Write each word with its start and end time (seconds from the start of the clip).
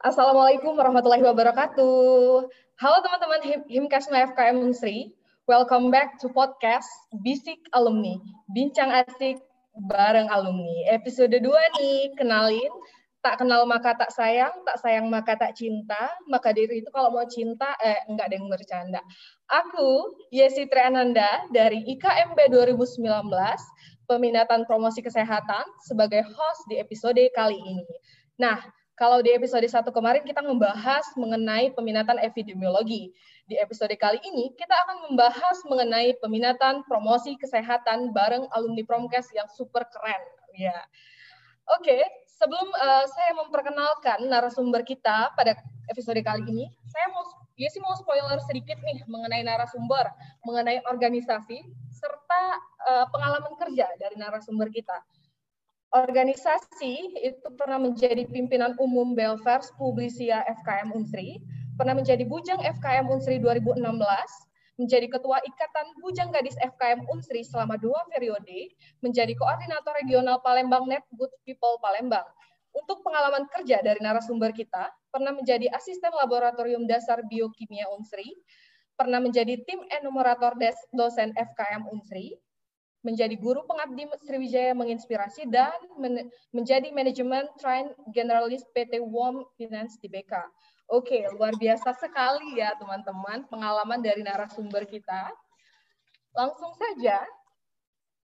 Assalamualaikum 0.00 0.80
warahmatullahi 0.80 1.20
wabarakatuh. 1.20 2.48
Halo 2.80 2.96
teman-teman 3.04 3.44
Him 3.44 3.60
Himkasma 3.68 4.32
FKM 4.32 4.56
Unsri. 4.56 5.12
Welcome 5.44 5.92
back 5.92 6.16
to 6.24 6.32
podcast 6.32 6.88
Bisik 7.20 7.60
Alumni. 7.76 8.16
Bincang 8.48 8.88
asik 8.88 9.44
bareng 9.92 10.32
alumni. 10.32 10.88
Episode 10.88 11.36
2 11.36 11.44
nih, 11.76 12.16
kenalin 12.16 12.72
tak 13.20 13.44
kenal 13.44 13.68
maka 13.68 13.92
tak 13.92 14.08
sayang, 14.08 14.64
tak 14.64 14.80
sayang 14.80 15.12
maka 15.12 15.36
tak 15.36 15.52
cinta, 15.52 16.08
maka 16.32 16.56
diri 16.56 16.80
itu 16.80 16.88
kalau 16.96 17.12
mau 17.12 17.28
cinta, 17.28 17.76
eh 17.84 18.00
enggak 18.08 18.32
ada 18.32 18.34
yang 18.40 18.48
bercanda. 18.48 19.04
Aku, 19.52 20.16
Yesi 20.32 20.64
Triananda, 20.64 21.44
dari 21.52 21.84
IKMB 21.84 22.48
2019, 22.48 23.04
peminatan 24.08 24.64
promosi 24.64 25.04
kesehatan, 25.04 25.68
sebagai 25.84 26.24
host 26.24 26.64
di 26.72 26.80
episode 26.80 27.20
kali 27.36 27.60
ini. 27.60 27.84
Nah, 28.40 28.79
kalau 29.00 29.24
di 29.24 29.32
episode 29.32 29.64
satu 29.64 29.88
kemarin 29.88 30.20
kita 30.28 30.44
membahas 30.44 31.08
mengenai 31.16 31.72
peminatan 31.72 32.20
epidemiologi. 32.20 33.08
Di 33.48 33.56
episode 33.56 33.96
kali 33.96 34.20
ini 34.20 34.52
kita 34.60 34.76
akan 34.76 35.08
membahas 35.08 35.64
mengenai 35.64 36.20
peminatan 36.20 36.84
promosi 36.84 37.40
kesehatan 37.40 38.12
bareng 38.12 38.44
alumni 38.52 38.84
Promkes 38.84 39.32
yang 39.32 39.48
super 39.48 39.88
keren. 39.88 40.20
Ya. 40.52 40.76
Oke, 41.80 42.04
sebelum 42.28 42.68
uh, 42.76 43.08
saya 43.08 43.32
memperkenalkan 43.40 44.28
narasumber 44.28 44.84
kita 44.84 45.32
pada 45.32 45.56
episode 45.88 46.20
kali 46.20 46.44
ini, 46.44 46.68
saya 46.92 47.08
mau 47.08 47.24
ya 47.56 47.72
sih 47.72 47.80
mau 47.80 47.96
spoiler 47.96 48.36
sedikit 48.44 48.76
nih 48.84 49.00
mengenai 49.08 49.40
narasumber, 49.48 50.12
mengenai 50.44 50.84
organisasi 50.84 51.64
serta 51.88 52.42
uh, 52.84 53.06
pengalaman 53.08 53.56
kerja 53.56 53.88
dari 53.96 54.20
narasumber 54.20 54.68
kita 54.68 55.00
organisasi 55.90 57.18
itu 57.18 57.48
pernah 57.58 57.82
menjadi 57.82 58.22
pimpinan 58.30 58.78
umum 58.78 59.18
Belvers 59.18 59.74
Publisia 59.74 60.46
FKM 60.62 60.94
Unsri, 60.94 61.42
pernah 61.74 61.98
menjadi 61.98 62.22
Bujang 62.22 62.62
FKM 62.62 63.10
Unsri 63.10 63.42
2016, 63.42 63.82
menjadi 64.78 65.06
Ketua 65.10 65.42
Ikatan 65.42 65.86
Bujang 65.98 66.30
Gadis 66.30 66.54
FKM 66.62 67.04
Unsri 67.10 67.42
selama 67.42 67.74
dua 67.76 68.00
periode, 68.08 68.70
menjadi 69.02 69.34
Koordinator 69.34 69.92
Regional 69.98 70.38
Palembang 70.40 70.86
Net 70.86 71.02
Good 71.18 71.34
People 71.42 71.76
Palembang. 71.82 72.24
Untuk 72.70 73.02
pengalaman 73.02 73.50
kerja 73.50 73.82
dari 73.82 73.98
narasumber 73.98 74.54
kita, 74.54 74.94
pernah 75.10 75.34
menjadi 75.34 75.66
Asisten 75.74 76.14
Laboratorium 76.14 76.86
Dasar 76.86 77.18
Biokimia 77.26 77.90
Unsri, 77.90 78.30
pernah 78.94 79.18
menjadi 79.18 79.58
tim 79.66 79.82
enumerator 79.90 80.54
dosen 80.94 81.34
FKM 81.34 81.90
Unsri, 81.90 82.38
menjadi 83.00 83.32
guru 83.40 83.64
pengabdi 83.64 84.04
Sriwijaya 84.24 84.76
menginspirasi 84.76 85.48
dan 85.48 85.72
men 85.96 86.28
menjadi 86.52 86.92
manajemen 86.92 87.48
train 87.56 87.92
generalis 88.12 88.60
PT 88.76 89.00
WOM 89.00 89.44
Finance 89.56 89.96
di 89.96 90.08
BK. 90.12 90.36
Oke, 90.90 91.22
luar 91.38 91.54
biasa 91.56 91.94
sekali 91.96 92.58
ya 92.60 92.74
teman-teman 92.76 93.46
pengalaman 93.48 94.02
dari 94.02 94.20
narasumber 94.26 94.84
kita. 94.84 95.32
Langsung 96.34 96.74
saja 96.76 97.24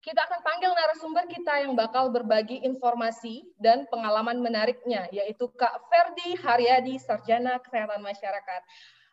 kita 0.07 0.23
akan 0.23 0.41
panggil 0.47 0.71
narasumber 0.71 1.27
kita 1.27 1.67
yang 1.67 1.75
bakal 1.75 2.15
berbagi 2.15 2.63
informasi 2.63 3.43
dan 3.59 3.91
pengalaman 3.91 4.39
menariknya, 4.39 5.11
yaitu 5.11 5.51
Kak 5.59 5.83
Ferdi 5.91 6.39
Haryadi, 6.39 6.95
Sarjana 7.03 7.59
Kesehatan 7.59 8.07
Masyarakat. 8.07 8.63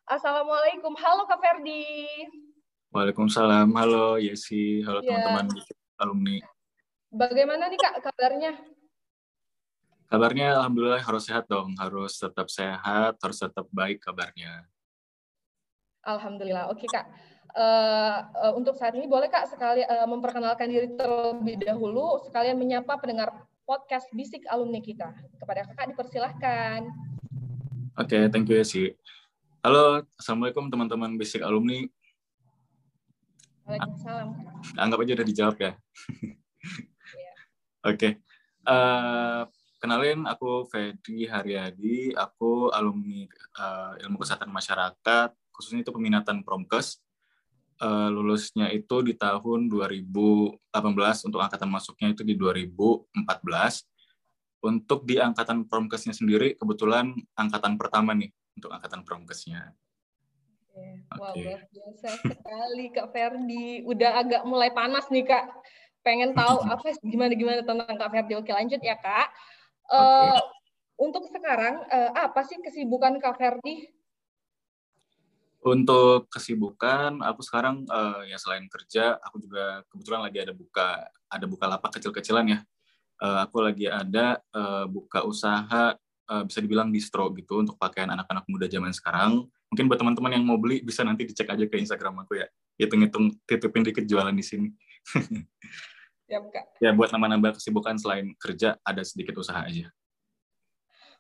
Assalamualaikum, 0.06 0.94
halo 0.94 1.26
Kak 1.26 1.42
Ferdi. 1.42 2.06
Waalaikumsalam. 2.94 3.74
Halo 3.74 4.22
Yesi, 4.22 4.86
halo 4.86 5.02
ya. 5.02 5.18
teman-teman 5.18 5.50
alumni. 5.98 6.38
Bagaimana 7.10 7.66
nih 7.66 7.82
Kak 7.82 8.06
kabarnya? 8.06 8.54
Kabarnya 10.06 10.62
alhamdulillah 10.62 11.02
harus 11.02 11.26
sehat 11.26 11.50
dong, 11.50 11.74
harus 11.82 12.14
tetap 12.22 12.54
sehat, 12.54 13.18
harus 13.18 13.38
tetap 13.42 13.66
baik 13.74 13.98
kabarnya. 13.98 14.70
Alhamdulillah. 16.06 16.70
Oke 16.70 16.86
Kak. 16.86 17.10
Uh, 17.58 18.30
uh, 18.46 18.54
untuk 18.54 18.78
saat 18.78 18.94
ini 18.94 19.10
boleh 19.10 19.26
Kak 19.26 19.50
sekali 19.50 19.82
uh, 19.82 20.06
memperkenalkan 20.06 20.70
diri 20.70 20.94
terlebih 20.94 21.66
dahulu, 21.66 22.22
sekalian 22.30 22.62
menyapa 22.62 22.94
pendengar 23.02 23.34
podcast 23.66 24.06
Bisik 24.14 24.46
alumni 24.54 24.78
kita. 24.78 25.18
Kepada 25.42 25.66
Kakak 25.66 25.98
dipersilahkan. 25.98 26.86
Oke, 27.98 28.22
okay, 28.22 28.24
thank 28.30 28.46
you 28.46 28.62
Yesi. 28.62 28.94
Halo, 29.66 30.06
Assalamualaikum 30.14 30.70
teman-teman 30.70 31.18
Bisik 31.18 31.42
alumni. 31.42 31.90
Waalaikumsalam. 33.64 34.28
Anggap 34.76 35.00
aja 35.04 35.12
udah 35.16 35.28
dijawab 35.28 35.58
ya. 35.60 35.72
Iya. 36.20 36.36
Oke. 37.90 37.96
Okay. 37.96 38.12
Uh, 38.64 38.72
eh, 38.72 39.42
kenalin, 39.80 40.28
aku 40.28 40.68
Fedi 40.68 41.28
Haryadi. 41.28 42.16
Aku 42.16 42.72
alumni 42.72 43.28
uh, 43.60 43.96
ilmu 44.04 44.20
kesehatan 44.20 44.52
masyarakat, 44.52 45.30
khususnya 45.52 45.84
itu 45.84 45.92
peminatan 45.92 46.44
Promkes. 46.44 47.00
Uh, 47.84 48.08
lulusnya 48.08 48.72
itu 48.72 49.04
di 49.04 49.18
tahun 49.18 49.68
2018, 49.68 51.28
untuk 51.28 51.40
angkatan 51.44 51.68
masuknya 51.68 52.16
itu 52.16 52.24
di 52.24 52.40
2014. 52.40 53.12
Untuk 54.64 55.04
di 55.04 55.20
angkatan 55.20 55.68
Promkesnya 55.68 56.16
sendiri, 56.16 56.56
kebetulan 56.56 57.12
angkatan 57.36 57.76
pertama 57.76 58.16
nih, 58.16 58.32
untuk 58.56 58.72
angkatan 58.72 59.04
Promkesnya. 59.04 59.76
Wow, 60.74 61.38
luar 61.38 61.62
biasa 61.70 62.10
sekali 62.18 62.86
Kak 62.90 63.14
Ferdi. 63.14 63.86
Udah 63.86 64.26
agak 64.26 64.42
mulai 64.50 64.74
panas 64.74 65.06
nih 65.14 65.22
Kak. 65.22 65.46
Pengen 66.02 66.34
tahu 66.34 66.66
apa 66.74 66.98
gimana-gimana 67.06 67.62
tentang 67.62 67.94
Kak 67.94 68.10
Ferdi. 68.10 68.34
Oke 68.34 68.50
lanjut 68.50 68.82
ya 68.82 68.98
Kak. 68.98 69.30
Uh, 69.94 70.40
Untuk 70.94 71.26
sekarang, 71.34 71.82
uh, 71.90 72.12
apa 72.14 72.46
sih 72.46 72.58
kesibukan 72.62 73.18
Kak 73.18 73.38
Ferdi? 73.38 73.90
Untuk 75.64 76.30
kesibukan, 76.30 77.18
aku 77.24 77.42
sekarang 77.42 77.82
uh, 77.90 78.22
ya 78.30 78.38
selain 78.38 78.70
kerja, 78.70 79.18
aku 79.18 79.42
juga 79.42 79.82
kebetulan 79.90 80.22
lagi 80.22 80.38
ada 80.44 80.54
buka 80.54 81.08
ada 81.32 81.46
buka 81.50 81.66
lapak 81.66 81.98
kecil-kecilan 81.98 82.46
ya. 82.46 82.60
Uh, 83.18 83.42
aku 83.42 83.64
lagi 83.66 83.90
ada 83.90 84.38
uh, 84.54 84.86
buka 84.86 85.26
usaha 85.26 85.98
uh, 86.30 86.44
bisa 86.46 86.60
dibilang 86.62 86.94
distro 86.94 87.32
gitu 87.34 87.64
untuk 87.64 87.80
pakaian 87.80 88.12
anak-anak 88.14 88.46
muda 88.48 88.70
zaman 88.70 88.94
sekarang 88.94 89.50
mungkin 89.74 89.90
buat 89.90 89.98
teman-teman 89.98 90.38
yang 90.38 90.46
mau 90.46 90.62
beli 90.62 90.86
bisa 90.86 91.02
nanti 91.02 91.26
dicek 91.26 91.50
aja 91.50 91.66
ke 91.66 91.82
Instagram 91.82 92.22
aku 92.22 92.38
ya. 92.38 92.46
Hitung-hitung 92.78 93.34
titipin 93.50 93.82
dikit 93.82 94.06
jualan 94.06 94.34
di 94.38 94.46
sini. 94.46 94.70
Ya, 96.24 96.40
Kak. 96.40 96.80
ya 96.80 96.96
buat 96.96 97.12
nambah-nambah 97.14 97.60
kesibukan 97.60 98.00
selain 98.00 98.32
kerja 98.40 98.80
ada 98.82 99.04
sedikit 99.06 99.38
usaha 99.38 99.60
aja. 99.60 99.92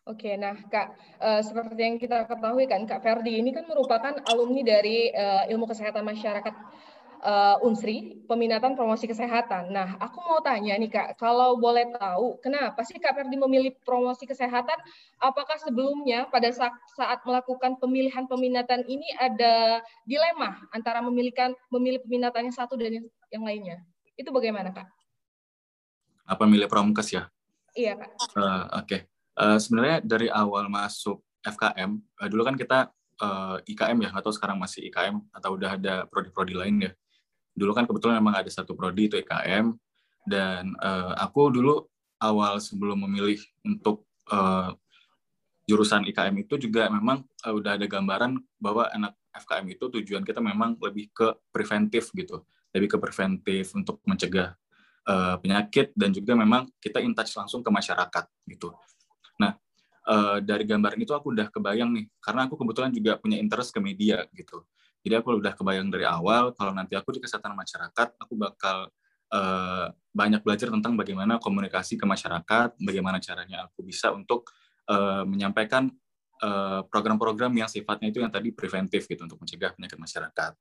Oke, 0.03 0.35
nah 0.39 0.55
Kak, 0.57 0.95
uh, 1.21 1.41
seperti 1.43 1.79
yang 1.79 1.95
kita 1.99 2.23
ketahui 2.27 2.65
kan, 2.65 2.87
Kak 2.87 3.03
Ferdi 3.03 3.37
ini 3.37 3.51
kan 3.51 3.67
merupakan 3.67 4.15
alumni 4.31 4.63
dari 4.63 5.11
uh, 5.11 5.43
Ilmu 5.47 5.63
Kesehatan 5.69 6.07
Masyarakat 6.07 6.55
uh, 7.23 7.57
Unsri, 7.63 8.19
peminatan 8.27 8.75
promosi 8.75 9.07
kesehatan. 9.07 9.71
Nah, 9.71 9.95
aku 9.97 10.19
mau 10.21 10.43
tanya 10.43 10.75
nih 10.75 10.91
Kak, 10.91 11.15
kalau 11.17 11.55
boleh 11.57 11.89
tahu, 11.95 12.37
kenapa 12.43 12.83
sih 12.83 12.99
Kak 12.99 13.15
Ferdi 13.15 13.39
memilih 13.39 13.73
promosi 13.87 14.27
kesehatan? 14.27 14.75
Apakah 15.23 15.57
sebelumnya 15.63 16.27
pada 16.27 16.51
saat, 16.51 16.75
saat 16.93 17.23
melakukan 17.23 17.79
pemilihan 17.79 18.27
peminatan 18.27 18.83
ini 18.85 19.07
ada 19.17 19.79
dilema 20.03 20.59
antara 20.75 20.99
memilihkan 20.99 21.55
memilih 21.71 22.03
peminatan 22.03 22.51
yang 22.51 22.55
satu 22.55 22.75
dan 22.75 23.07
yang 23.31 23.43
lainnya? 23.43 23.79
Itu 24.19 24.29
bagaimana 24.35 24.75
Kak? 24.75 24.87
Apa 26.27 26.43
milih 26.43 26.67
promkes 26.67 27.15
ya? 27.15 27.31
Iya 27.73 27.97
Kak. 27.97 28.11
Uh, 28.35 28.69
Oke, 28.83 28.85
okay. 28.85 28.99
uh, 29.39 29.57
sebenarnya 29.57 30.03
dari 30.03 30.27
awal 30.29 30.69
masuk 30.69 31.23
FKM, 31.43 31.97
uh, 31.97 32.27
dulu 32.29 32.45
kan 32.45 32.55
kita 32.55 32.93
uh, 33.19 33.57
IKM 33.65 33.97
ya, 34.07 34.09
atau 34.13 34.29
sekarang 34.29 34.61
masih 34.61 34.85
IKM 34.87 35.19
atau 35.33 35.57
udah 35.57 35.75
ada 35.75 36.05
prodi-prodi 36.07 36.53
lain 36.53 36.77
ya 36.87 36.93
dulu 37.53 37.71
kan 37.77 37.85
kebetulan 37.85 38.17
memang 38.19 38.35
ada 38.41 38.49
satu 38.49 38.73
prodi 38.73 39.09
itu 39.09 39.15
IKM 39.21 39.73
dan 40.25 40.73
uh, 40.81 41.13
aku 41.21 41.53
dulu 41.53 41.85
awal 42.17 42.57
sebelum 42.57 43.03
memilih 43.05 43.37
untuk 43.63 44.07
uh, 44.31 44.73
jurusan 45.67 46.03
IKM 46.07 46.35
itu 46.43 46.55
juga 46.59 46.87
memang 46.91 47.23
uh, 47.43 47.53
udah 47.53 47.79
ada 47.79 47.85
gambaran 47.87 48.39
bahwa 48.59 48.87
anak 48.91 49.15
FKM 49.33 49.65
itu 49.73 49.85
tujuan 49.99 50.23
kita 50.23 50.39
memang 50.39 50.77
lebih 50.77 51.09
ke 51.09 51.33
preventif 51.49 52.13
gitu, 52.13 52.45
lebih 52.71 52.95
ke 52.95 52.97
preventif 53.01 53.73
untuk 53.73 53.97
mencegah 54.05 54.53
uh, 55.09 55.35
penyakit 55.41 55.89
dan 55.97 56.13
juga 56.13 56.37
memang 56.37 56.69
kita 56.77 57.01
in 57.01 57.17
touch 57.17 57.33
langsung 57.33 57.65
ke 57.65 57.69
masyarakat 57.73 58.25
gitu. 58.45 58.71
Nah 59.41 59.57
uh, 60.05 60.37
dari 60.43 60.63
gambaran 60.67 60.99
itu 61.01 61.11
aku 61.11 61.33
udah 61.33 61.49
kebayang 61.49 61.91
nih, 61.91 62.05
karena 62.21 62.45
aku 62.45 62.55
kebetulan 62.59 62.91
juga 62.93 63.17
punya 63.17 63.41
interest 63.41 63.73
ke 63.73 63.79
media 63.81 64.23
gitu. 64.35 64.63
Jadi 65.03 65.13
aku 65.19 65.35
udah 65.35 65.51
kebayang 65.51 65.91
dari 65.91 66.07
awal 66.07 66.55
kalau 66.55 66.71
nanti 66.71 66.95
aku 66.95 67.11
di 67.11 67.19
kesehatan 67.19 67.51
masyarakat, 67.51 68.07
aku 68.15 68.33
bakal 68.39 68.87
uh, 69.35 69.87
banyak 70.15 70.39
belajar 70.39 70.71
tentang 70.71 70.95
bagaimana 70.95 71.43
komunikasi 71.43 71.99
ke 71.99 72.05
masyarakat, 72.07 72.79
bagaimana 72.79 73.19
caranya 73.19 73.67
aku 73.67 73.83
bisa 73.83 74.15
untuk 74.15 74.47
uh, 74.87 75.25
menyampaikan 75.27 75.89
eh, 76.43 76.81
program-program 76.91 77.51
uh, 77.55 77.59
yang 77.65 77.69
sifatnya 77.71 78.11
itu 78.11 78.19
yang 78.19 78.29
tadi 78.29 78.51
preventif 78.51 79.07
gitu 79.07 79.25
untuk 79.25 79.39
mencegah 79.41 79.73
penyakit 79.73 79.95
masyarakat. 79.95 80.51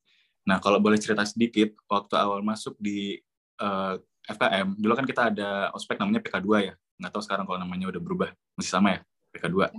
Nah, 0.46 0.58
kalau 0.58 0.82
boleh 0.82 0.98
cerita 0.98 1.22
sedikit, 1.22 1.74
waktu 1.86 2.18
awal 2.18 2.42
masuk 2.42 2.74
di 2.82 3.18
uh, 3.62 3.94
FKM, 4.26 4.78
dulu 4.78 4.92
kan 4.98 5.06
kita 5.06 5.22
ada 5.30 5.70
ospek 5.74 5.98
namanya 6.02 6.22
PK2 6.22 6.50
ya. 6.66 6.74
Nggak 6.98 7.10
tahu 7.14 7.22
sekarang 7.22 7.44
kalau 7.46 7.58
namanya 7.62 7.90
udah 7.94 8.02
berubah, 8.02 8.30
masih 8.58 8.72
sama 8.74 8.98
ya, 8.98 9.00
PK2. 9.34 9.70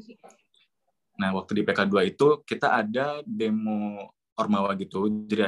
Nah, 1.19 1.29
waktu 1.35 1.51
di 1.59 1.63
PK2 1.67 1.95
itu 2.15 2.27
kita 2.47 2.79
ada 2.83 3.19
demo 3.27 4.11
Ormawa 4.37 4.73
gitu. 4.79 5.09
Jadi 5.29 5.45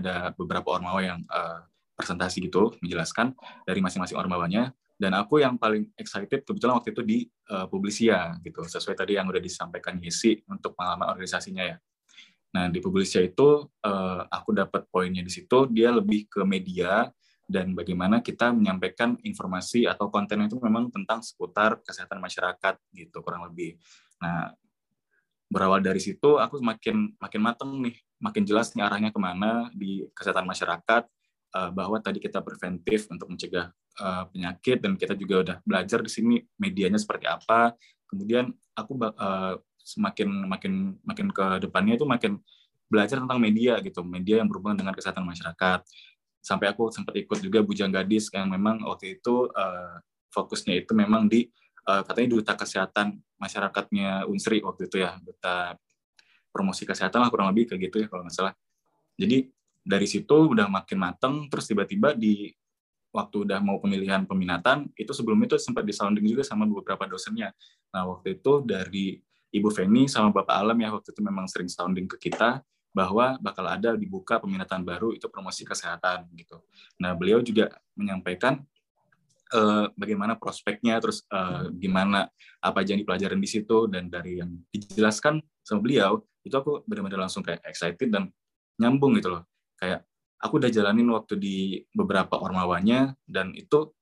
ada 0.00 0.32
beberapa 0.36 0.72
Ormawa 0.72 1.00
yang 1.04 1.20
uh, 1.28 1.64
presentasi 1.96 2.48
gitu, 2.48 2.72
menjelaskan 2.80 3.36
dari 3.68 3.80
masing-masing 3.84 4.16
Ormawanya. 4.16 4.72
Dan 5.00 5.16
aku 5.16 5.40
yang 5.40 5.56
paling 5.56 5.88
excited 5.96 6.44
kebetulan 6.44 6.76
waktu 6.76 6.92
itu 6.92 7.00
di 7.00 7.18
uh, 7.48 7.64
Publisia 7.68 8.36
gitu, 8.44 8.60
sesuai 8.68 8.92
tadi 8.92 9.16
yang 9.16 9.28
udah 9.32 9.40
disampaikan 9.40 9.96
Yesi 9.96 10.44
untuk 10.44 10.76
pengalaman 10.76 11.08
organisasinya 11.08 11.64
ya. 11.64 11.76
Nah, 12.52 12.68
di 12.68 12.84
Publisia 12.84 13.24
itu 13.24 13.64
uh, 13.64 14.22
aku 14.28 14.52
dapat 14.52 14.84
poinnya 14.92 15.24
di 15.24 15.32
situ, 15.32 15.70
dia 15.72 15.88
lebih 15.88 16.28
ke 16.28 16.44
media 16.44 17.08
dan 17.50 17.72
bagaimana 17.72 18.20
kita 18.20 18.52
menyampaikan 18.52 19.16
informasi 19.24 19.88
atau 19.88 20.06
konten 20.12 20.46
itu 20.46 20.60
memang 20.62 20.92
tentang 20.92 21.18
seputar 21.24 21.82
kesehatan 21.82 22.20
masyarakat 22.22 22.78
gitu 22.94 23.18
kurang 23.24 23.48
lebih. 23.48 23.74
Nah, 24.22 24.54
berawal 25.50 25.82
dari 25.82 25.98
situ 25.98 26.38
aku 26.38 26.62
makin 26.62 27.10
makin 27.18 27.40
mateng 27.42 27.70
nih 27.82 27.96
makin 28.20 28.44
jelas 28.44 28.76
nih 28.76 28.84
arahnya 28.84 29.10
ke 29.10 29.20
mana 29.20 29.72
di 29.72 30.04
kesehatan 30.12 30.44
masyarakat 30.44 31.08
uh, 31.56 31.70
bahwa 31.72 31.98
tadi 31.98 32.20
kita 32.20 32.44
preventif 32.44 33.08
untuk 33.08 33.32
mencegah 33.32 33.72
uh, 33.98 34.24
penyakit 34.30 34.78
dan 34.84 34.94
kita 34.94 35.16
juga 35.16 35.34
udah 35.42 35.56
belajar 35.64 36.04
di 36.04 36.10
sini 36.12 36.34
medianya 36.60 37.00
seperti 37.00 37.26
apa. 37.26 37.74
Kemudian 38.06 38.52
aku 38.76 39.00
uh, 39.00 39.56
semakin 39.80 40.46
makin 40.46 41.00
makin 41.02 41.26
ke 41.32 41.46
depannya 41.64 41.96
itu 41.96 42.06
makin 42.06 42.38
belajar 42.90 43.22
tentang 43.22 43.40
media 43.40 43.78
gitu 43.80 44.02
media 44.04 44.42
yang 44.42 44.48
berhubungan 44.50 44.84
dengan 44.84 44.94
kesehatan 44.94 45.24
masyarakat. 45.24 45.80
Sampai 46.40 46.72
aku 46.72 46.92
sempat 46.92 47.16
ikut 47.16 47.40
juga 47.40 47.60
bujang 47.64 47.92
gadis 47.92 48.28
yang 48.32 48.48
memang 48.52 48.84
waktu 48.84 49.20
itu 49.20 49.48
uh, 49.50 49.96
fokusnya 50.32 50.84
itu 50.84 50.92
memang 50.94 51.26
di 51.26 51.48
uh, 51.88 52.02
katanya 52.04 52.38
duta 52.38 52.52
kesehatan 52.56 53.20
masyarakatnya 53.40 54.28
Unsri 54.28 54.60
waktu 54.60 54.88
itu 54.88 55.00
ya 55.00 55.16
duta 55.20 55.76
promosi 56.50 56.84
kesehatan 56.84 57.22
lah 57.24 57.30
kurang 57.30 57.50
lebih 57.54 57.70
kayak 57.70 57.90
gitu 57.90 58.04
ya 58.04 58.06
kalau 58.10 58.26
nggak 58.26 58.34
salah 58.34 58.54
jadi 59.16 59.48
dari 59.80 60.06
situ 60.06 60.36
udah 60.50 60.68
makin 60.68 60.98
mateng 61.00 61.34
terus 61.48 61.66
tiba-tiba 61.70 62.12
di 62.12 62.52
waktu 63.10 63.48
udah 63.48 63.58
mau 63.58 63.82
pemilihan 63.82 64.22
peminatan 64.28 64.86
itu 64.94 65.10
sebelum 65.10 65.40
itu 65.42 65.58
sempat 65.58 65.82
disounding 65.82 66.22
juga 66.26 66.46
sama 66.46 66.68
beberapa 66.68 67.08
dosennya 67.08 67.50
nah 67.90 68.06
waktu 68.06 68.38
itu 68.38 68.62
dari 68.62 69.18
Ibu 69.50 69.66
Feni 69.74 70.06
sama 70.06 70.30
Bapak 70.30 70.62
Alam 70.62 70.78
ya 70.78 70.94
waktu 70.94 71.10
itu 71.10 71.20
memang 71.26 71.50
sering 71.50 71.66
sounding 71.66 72.06
ke 72.06 72.30
kita 72.30 72.62
bahwa 72.90 73.38
bakal 73.38 73.66
ada 73.66 73.94
dibuka 73.94 74.38
peminatan 74.42 74.82
baru 74.82 75.14
itu 75.14 75.30
promosi 75.30 75.62
kesehatan 75.62 76.26
gitu. 76.34 76.62
Nah 76.98 77.14
beliau 77.14 77.38
juga 77.42 77.70
menyampaikan 77.94 78.62
uh, 79.54 79.86
bagaimana 79.94 80.34
prospeknya, 80.34 80.98
terus 80.98 81.22
uh, 81.30 81.70
gimana 81.74 82.30
apa 82.58 82.82
aja 82.82 82.94
yang 82.94 83.02
dipelajarin 83.06 83.38
di 83.38 83.50
situ, 83.50 83.86
dan 83.86 84.10
dari 84.10 84.42
yang 84.42 84.50
dijelaskan 84.74 85.38
sama 85.62 85.80
beliau, 85.82 86.22
itu 86.44 86.54
aku 86.56 86.84
benar-benar 86.88 87.28
langsung 87.28 87.44
kayak 87.44 87.60
excited 87.68 88.08
dan 88.08 88.28
nyambung 88.80 89.16
gitu 89.18 89.32
loh. 89.32 89.42
Kayak 89.76 90.04
aku 90.40 90.60
udah 90.60 90.70
jalanin 90.72 91.08
waktu 91.12 91.34
di 91.36 91.56
beberapa 91.92 92.40
ormawanya, 92.40 93.12
dan 93.28 93.52
itu 93.56 93.92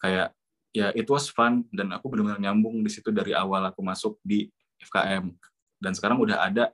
kayak 0.00 0.36
ya 0.76 0.92
it 0.92 1.08
was 1.08 1.32
fun, 1.32 1.64
dan 1.72 1.92
aku 1.92 2.12
benar-benar 2.12 2.40
nyambung 2.40 2.84
di 2.84 2.90
situ 2.92 3.08
dari 3.12 3.32
awal 3.32 3.64
aku 3.68 3.80
masuk 3.80 4.20
di 4.20 4.48
FKM. 4.80 5.32
Dan 5.80 5.92
sekarang 5.92 6.20
udah 6.20 6.40
ada 6.44 6.72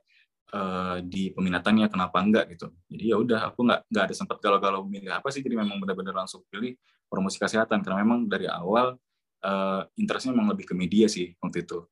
uh, 0.53 0.97
di 1.01 1.33
peminatannya 1.33 1.89
kenapa 1.89 2.21
enggak 2.21 2.45
gitu 2.53 2.69
jadi 2.87 3.03
ya 3.13 3.17
udah 3.19 3.39
aku 3.51 3.59
nggak 3.65 3.81
nggak 3.89 4.03
ada 4.09 4.15
sempat 4.15 4.37
galau-galau 4.39 4.85
milih 4.85 5.09
apa 5.09 5.27
sih 5.33 5.41
jadi 5.41 5.57
memang 5.59 5.81
benar-benar 5.81 6.23
langsung 6.23 6.45
pilih 6.47 6.77
promosi 7.09 7.41
kesehatan 7.41 7.81
karena 7.81 8.05
memang 8.05 8.29
dari 8.29 8.45
awal 8.45 8.95
uh, 9.43 9.81
interestnya 9.97 10.31
memang 10.33 10.53
lebih 10.53 10.69
ke 10.69 10.75
media 10.77 11.09
sih 11.09 11.33
waktu 11.41 11.65
itu 11.65 11.83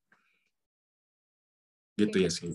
gitu 2.07 2.17
ya 2.25 2.29
sih 2.33 2.53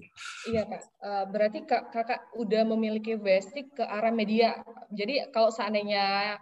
iya 0.50 0.66
kak 0.66 0.82
uh, 1.02 1.24
berarti 1.30 1.62
kak 1.62 1.94
kakak 1.94 2.26
udah 2.34 2.62
memiliki 2.66 3.14
basic 3.14 3.74
ke 3.78 3.84
arah 3.86 4.10
media 4.10 4.60
jadi 4.90 5.30
kalau 5.30 5.54
seandainya 5.54 6.36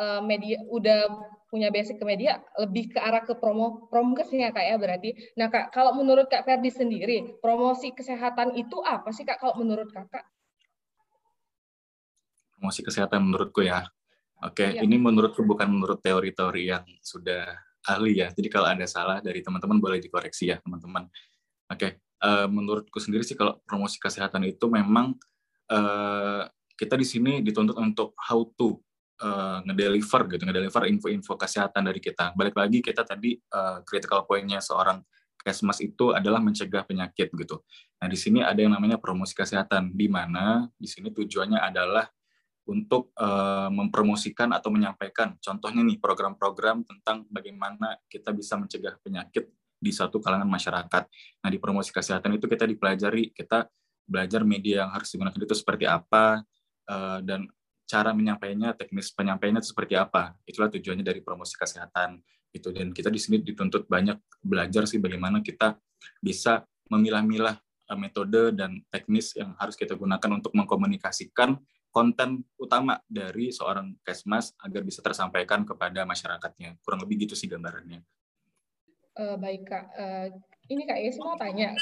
uh, 0.00 0.20
media 0.24 0.60
udah 0.70 1.08
punya 1.50 1.66
basic 1.74 1.98
ke 1.98 2.06
media 2.06 2.38
lebih 2.62 2.94
ke 2.94 2.98
arah 3.02 3.26
ke 3.26 3.34
promo 3.34 3.90
promkesnya 3.90 4.54
kak 4.54 4.62
ya 4.62 4.78
berarti. 4.78 5.34
Nah 5.34 5.50
kak 5.50 5.74
kalau 5.74 5.98
menurut 5.98 6.30
kak 6.30 6.46
Ferdi 6.46 6.70
sendiri 6.70 7.42
promosi 7.42 7.90
kesehatan 7.90 8.54
itu 8.54 8.78
apa 8.86 9.10
sih 9.10 9.26
kak 9.26 9.42
kalau 9.42 9.58
menurut 9.58 9.90
kakak? 9.90 10.22
Promosi 12.54 12.86
kesehatan 12.86 13.26
menurutku 13.26 13.66
ya. 13.66 13.82
Oke, 14.40 14.64
okay, 14.64 14.68
iya. 14.72 14.88
ini 14.88 14.96
menurutku 14.96 15.44
bukan 15.44 15.68
menurut 15.68 16.00
teori-teori 16.00 16.62
yang 16.64 16.86
sudah 17.04 17.44
ahli 17.84 18.24
ya. 18.24 18.32
Jadi 18.32 18.48
kalau 18.48 18.72
ada 18.72 18.88
salah 18.88 19.20
dari 19.20 19.44
teman-teman 19.44 19.76
boleh 19.76 20.00
dikoreksi 20.00 20.48
ya 20.48 20.56
teman-teman. 20.64 21.04
Oke, 21.68 21.76
okay. 21.76 21.90
Uh, 22.22 22.48
menurutku 22.48 23.00
sendiri 23.00 23.24
sih 23.24 23.36
kalau 23.36 23.58
promosi 23.64 23.96
kesehatan 23.96 24.44
itu 24.46 24.68
memang 24.68 25.16
uh, 25.72 26.44
kita 26.76 26.96
di 26.96 27.04
sini 27.04 27.32
dituntut 27.44 27.76
untuk 27.76 28.16
how 28.16 28.40
to 28.56 28.80
uh, 29.20 29.60
ngedeliver 29.68 30.32
gitu, 30.32 30.42
ngedeliver 30.48 30.82
info-info 30.88 31.36
kesehatan 31.36 31.84
dari 31.84 32.00
kita. 32.00 32.32
Balik 32.32 32.56
lagi 32.56 32.80
kita 32.80 33.04
tadi 33.04 33.36
uh, 33.36 33.84
critical 33.84 34.24
point-nya 34.24 34.64
seorang 34.64 35.04
kesmas 35.40 35.80
itu 35.80 36.12
adalah 36.12 36.40
mencegah 36.40 36.84
penyakit 36.84 37.32
gitu. 37.32 37.64
Nah 38.00 38.08
di 38.08 38.16
sini 38.16 38.44
ada 38.44 38.60
yang 38.60 38.76
namanya 38.76 39.00
promosi 39.00 39.32
kesehatan, 39.32 39.96
di 39.96 40.08
mana 40.08 40.68
di 40.76 40.88
sini 40.88 41.08
tujuannya 41.12 41.60
adalah 41.60 42.04
untuk 42.68 43.10
uh, 43.16 43.72
mempromosikan 43.72 44.52
atau 44.52 44.70
menyampaikan, 44.70 45.34
contohnya 45.40 45.80
nih 45.82 45.98
program-program 45.98 46.86
tentang 46.86 47.24
bagaimana 47.26 47.98
kita 48.06 48.30
bisa 48.30 48.54
mencegah 48.60 48.94
penyakit 49.00 49.48
di 49.80 49.90
satu 49.90 50.20
kalangan 50.20 50.46
masyarakat. 50.46 51.02
Nah 51.40 51.48
di 51.48 51.56
promosi 51.56 51.88
kesehatan 51.90 52.36
itu 52.36 52.44
kita 52.44 52.68
dipelajari, 52.68 53.32
kita 53.32 53.66
belajar 54.04 54.44
media 54.44 54.84
yang 54.86 54.92
harus 54.92 55.08
digunakan 55.08 55.40
itu 55.40 55.56
seperti 55.56 55.88
apa, 55.88 56.44
uh, 56.86 57.18
dan 57.24 57.48
cara 57.88 58.14
menyampaikannya, 58.14 58.76
teknis 58.76 59.10
penyampaiannya 59.16 59.64
itu 59.64 59.72
seperti 59.72 59.98
apa. 59.98 60.36
Itulah 60.46 60.68
tujuannya 60.70 61.02
dari 61.02 61.24
promosi 61.24 61.56
kesehatan 61.56 62.20
itu 62.50 62.68
dan 62.74 62.90
kita 62.90 63.08
di 63.08 63.18
sini 63.18 63.42
dituntut 63.42 63.86
banyak 63.86 64.18
belajar 64.42 64.82
sih 64.86 64.98
bagaimana 64.98 65.38
kita 65.38 65.78
bisa 66.18 66.66
memilah-milah 66.90 67.56
eh, 67.90 67.98
metode 67.98 68.54
dan 68.54 68.82
teknis 68.90 69.38
yang 69.38 69.54
harus 69.58 69.78
kita 69.78 69.94
gunakan 69.94 70.30
untuk 70.38 70.50
mengkomunikasikan 70.54 71.58
konten 71.90 72.46
utama 72.54 73.02
dari 73.10 73.50
seorang 73.50 73.98
kesmas 74.06 74.54
agar 74.62 74.86
bisa 74.86 75.02
tersampaikan 75.02 75.66
kepada 75.66 76.06
masyarakatnya. 76.06 76.78
Kurang 76.86 77.02
lebih 77.02 77.26
gitu 77.26 77.34
sih 77.34 77.50
gambarannya. 77.50 78.02
Uh, 79.20 79.36
baik 79.36 79.68
kak, 79.68 79.84
uh, 80.00 80.32
ini 80.72 80.88
kak 80.88 80.96
Yesi 80.96 81.20
mau 81.20 81.36
tanya, 81.36 81.76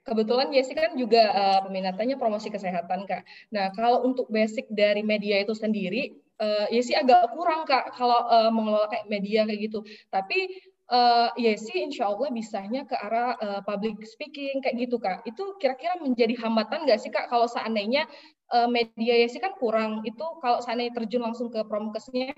Kebetulan 0.00 0.48
Jesse 0.48 0.72
kan 0.72 0.96
juga 0.96 1.28
uh, 1.28 1.60
peminatannya 1.68 2.16
promosi 2.16 2.48
kesehatan 2.48 3.04
kak. 3.04 3.22
Nah 3.52 3.68
kalau 3.76 4.00
untuk 4.08 4.32
basic 4.32 4.64
dari 4.72 5.04
media 5.04 5.44
itu 5.44 5.52
sendiri, 5.52 6.16
uh, 6.40 6.66
Yesi 6.72 6.96
agak 6.96 7.36
kurang 7.36 7.68
kak 7.68 7.92
kalau 7.92 8.24
uh, 8.24 8.48
mengelola 8.48 8.88
kayak 8.88 9.06
media 9.12 9.44
kayak 9.44 9.60
gitu. 9.70 9.84
Tapi 10.08 10.56
uh, 10.88 11.28
Yesi 11.36 11.84
insya 11.84 12.08
Allah 12.08 12.32
bisanya 12.32 12.88
ke 12.88 12.96
arah 12.96 13.36
uh, 13.38 13.60
public 13.60 14.00
speaking 14.08 14.64
kayak 14.64 14.88
gitu 14.88 14.96
kak. 14.96 15.20
Itu 15.28 15.60
kira-kira 15.60 16.00
menjadi 16.00 16.32
hambatan 16.40 16.88
nggak 16.88 17.00
sih 17.04 17.12
kak 17.12 17.28
kalau 17.28 17.44
seandainya 17.44 18.08
uh, 18.56 18.72
media 18.72 19.14
Yesi 19.20 19.36
kan 19.36 19.52
kurang 19.60 20.00
itu 20.08 20.24
kalau 20.40 20.64
seandainya 20.64 20.96
terjun 20.96 21.28
langsung 21.28 21.52
ke 21.52 21.60
promkesnya? 21.68 22.32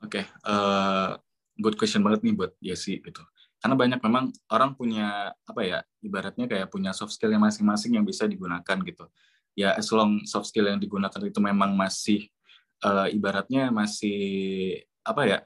Oke, 0.00 0.22
okay, 0.22 0.24
uh, 0.48 1.18
good 1.60 1.76
question 1.76 2.00
banget 2.00 2.24
nih 2.24 2.34
buat 2.34 2.52
Yesi 2.58 2.98
gitu. 2.98 3.22
Karena 3.60 3.76
banyak 3.76 4.00
memang 4.00 4.32
orang 4.48 4.72
punya 4.72 5.36
apa 5.44 5.60
ya 5.62 5.78
ibaratnya 6.00 6.48
kayak 6.48 6.72
punya 6.72 6.96
soft 6.96 7.12
skill 7.12 7.30
yang 7.30 7.44
masing-masing 7.44 8.00
yang 8.00 8.04
bisa 8.08 8.24
digunakan 8.24 8.76
gitu. 8.82 9.04
Ya 9.52 9.76
as 9.76 9.92
long 9.92 10.24
soft 10.24 10.48
skill 10.48 10.66
yang 10.66 10.80
digunakan 10.80 11.20
itu 11.20 11.38
memang 11.38 11.76
masih 11.76 12.32
uh, 12.80 13.06
ibaratnya 13.12 13.68
masih 13.68 14.80
apa 15.04 15.22
ya 15.28 15.38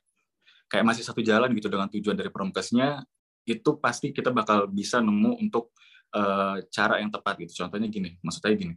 kayak 0.70 0.86
masih 0.86 1.02
satu 1.02 1.20
jalan 1.20 1.50
gitu 1.58 1.66
dengan 1.66 1.90
tujuan 1.90 2.14
dari 2.14 2.30
promkesnya 2.30 3.02
itu 3.44 3.76
pasti 3.82 4.14
kita 4.14 4.30
bakal 4.30 4.70
bisa 4.70 5.02
nemu 5.02 5.36
untuk 5.42 5.74
uh, 6.14 6.62
cara 6.70 7.02
yang 7.02 7.10
tepat 7.10 7.42
gitu. 7.42 7.66
Contohnya 7.66 7.90
gini 7.90 8.14
maksudnya 8.22 8.54
gini 8.54 8.74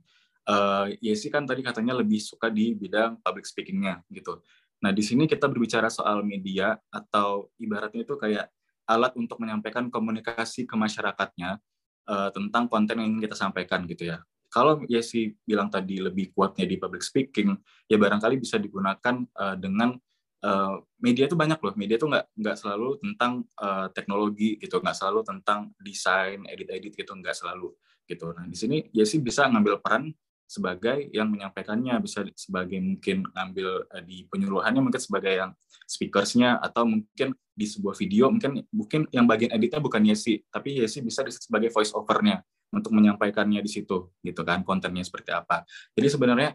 uh, 0.47 0.87
Yesi 1.03 1.27
kan 1.27 1.43
tadi 1.43 1.61
katanya 1.61 1.99
lebih 1.99 2.17
suka 2.23 2.47
di 2.47 2.73
bidang 2.73 3.19
public 3.21 3.45
speakingnya 3.45 4.01
gitu 4.09 4.39
nah 4.77 4.93
di 4.93 5.01
sini 5.01 5.25
kita 5.25 5.49
berbicara 5.49 5.89
soal 5.89 6.21
media 6.21 6.77
atau 6.93 7.49
ibaratnya 7.57 8.05
itu 8.05 8.13
kayak 8.13 8.51
alat 8.87 9.13
untuk 9.19 9.37
menyampaikan 9.43 9.91
komunikasi 9.91 10.63
ke 10.63 10.75
masyarakatnya 10.79 11.59
uh, 12.07 12.29
tentang 12.31 12.71
konten 12.71 12.95
yang 12.97 13.07
ingin 13.13 13.27
kita 13.27 13.35
sampaikan 13.35 13.83
gitu 13.85 14.07
ya. 14.15 14.23
Kalau 14.47 14.79
Yesi 14.87 15.35
bilang 15.43 15.67
tadi 15.67 15.99
lebih 15.99 16.31
kuatnya 16.31 16.63
di 16.63 16.79
public 16.79 17.03
speaking, 17.03 17.51
ya 17.91 17.99
barangkali 17.99 18.39
bisa 18.39 18.55
digunakan 18.55 19.27
uh, 19.35 19.59
dengan 19.59 19.91
uh, 20.39 20.79
media 21.03 21.27
itu 21.27 21.35
banyak 21.35 21.59
loh. 21.59 21.75
Media 21.75 21.99
itu 21.99 22.07
nggak 22.07 22.25
nggak 22.31 22.55
selalu 22.55 22.95
tentang 23.03 23.43
uh, 23.59 23.91
teknologi 23.91 24.55
gitu, 24.55 24.79
nggak 24.79 24.95
selalu 24.95 25.19
tentang 25.27 25.75
desain, 25.83 26.47
edit-edit 26.47 26.95
gitu, 26.95 27.11
nggak 27.11 27.35
selalu 27.35 27.75
gitu. 28.07 28.31
Nah 28.31 28.47
di 28.47 28.55
sini 28.55 28.87
Yesi 28.95 29.19
bisa 29.19 29.51
ngambil 29.51 29.83
peran 29.83 30.15
sebagai 30.47 31.11
yang 31.11 31.27
menyampaikannya 31.27 31.99
bisa 31.99 32.23
sebagai 32.33 32.79
mungkin 32.79 33.27
ngambil 33.35 33.85
uh, 33.91 34.03
di 34.03 34.23
penyuluhannya 34.31 34.79
mungkin 34.79 35.01
sebagai 35.03 35.35
yang 35.35 35.51
speakersnya 35.83 36.57
atau 36.63 36.87
mungkin 36.87 37.35
di 37.51 37.65
sebuah 37.67 37.93
video 37.99 38.31
mungkin 38.31 38.63
mungkin 38.71 39.05
yang 39.11 39.27
bagian 39.27 39.51
editnya 39.51 39.83
bukan 39.83 40.07
Yesi 40.07 40.39
tapi 40.47 40.79
Yesi 40.79 41.03
bisa 41.03 41.27
sebagai 41.27 41.67
voice 41.69 41.91
overnya 41.91 42.41
untuk 42.71 42.91
menyampaikannya 42.95 43.59
di 43.63 43.71
situ 43.71 44.11
gitu 44.23 44.41
kan 44.43 44.63
kontennya 44.63 45.03
seperti 45.03 45.31
apa. 45.31 45.63
Jadi 45.95 46.07
sebenarnya 46.11 46.49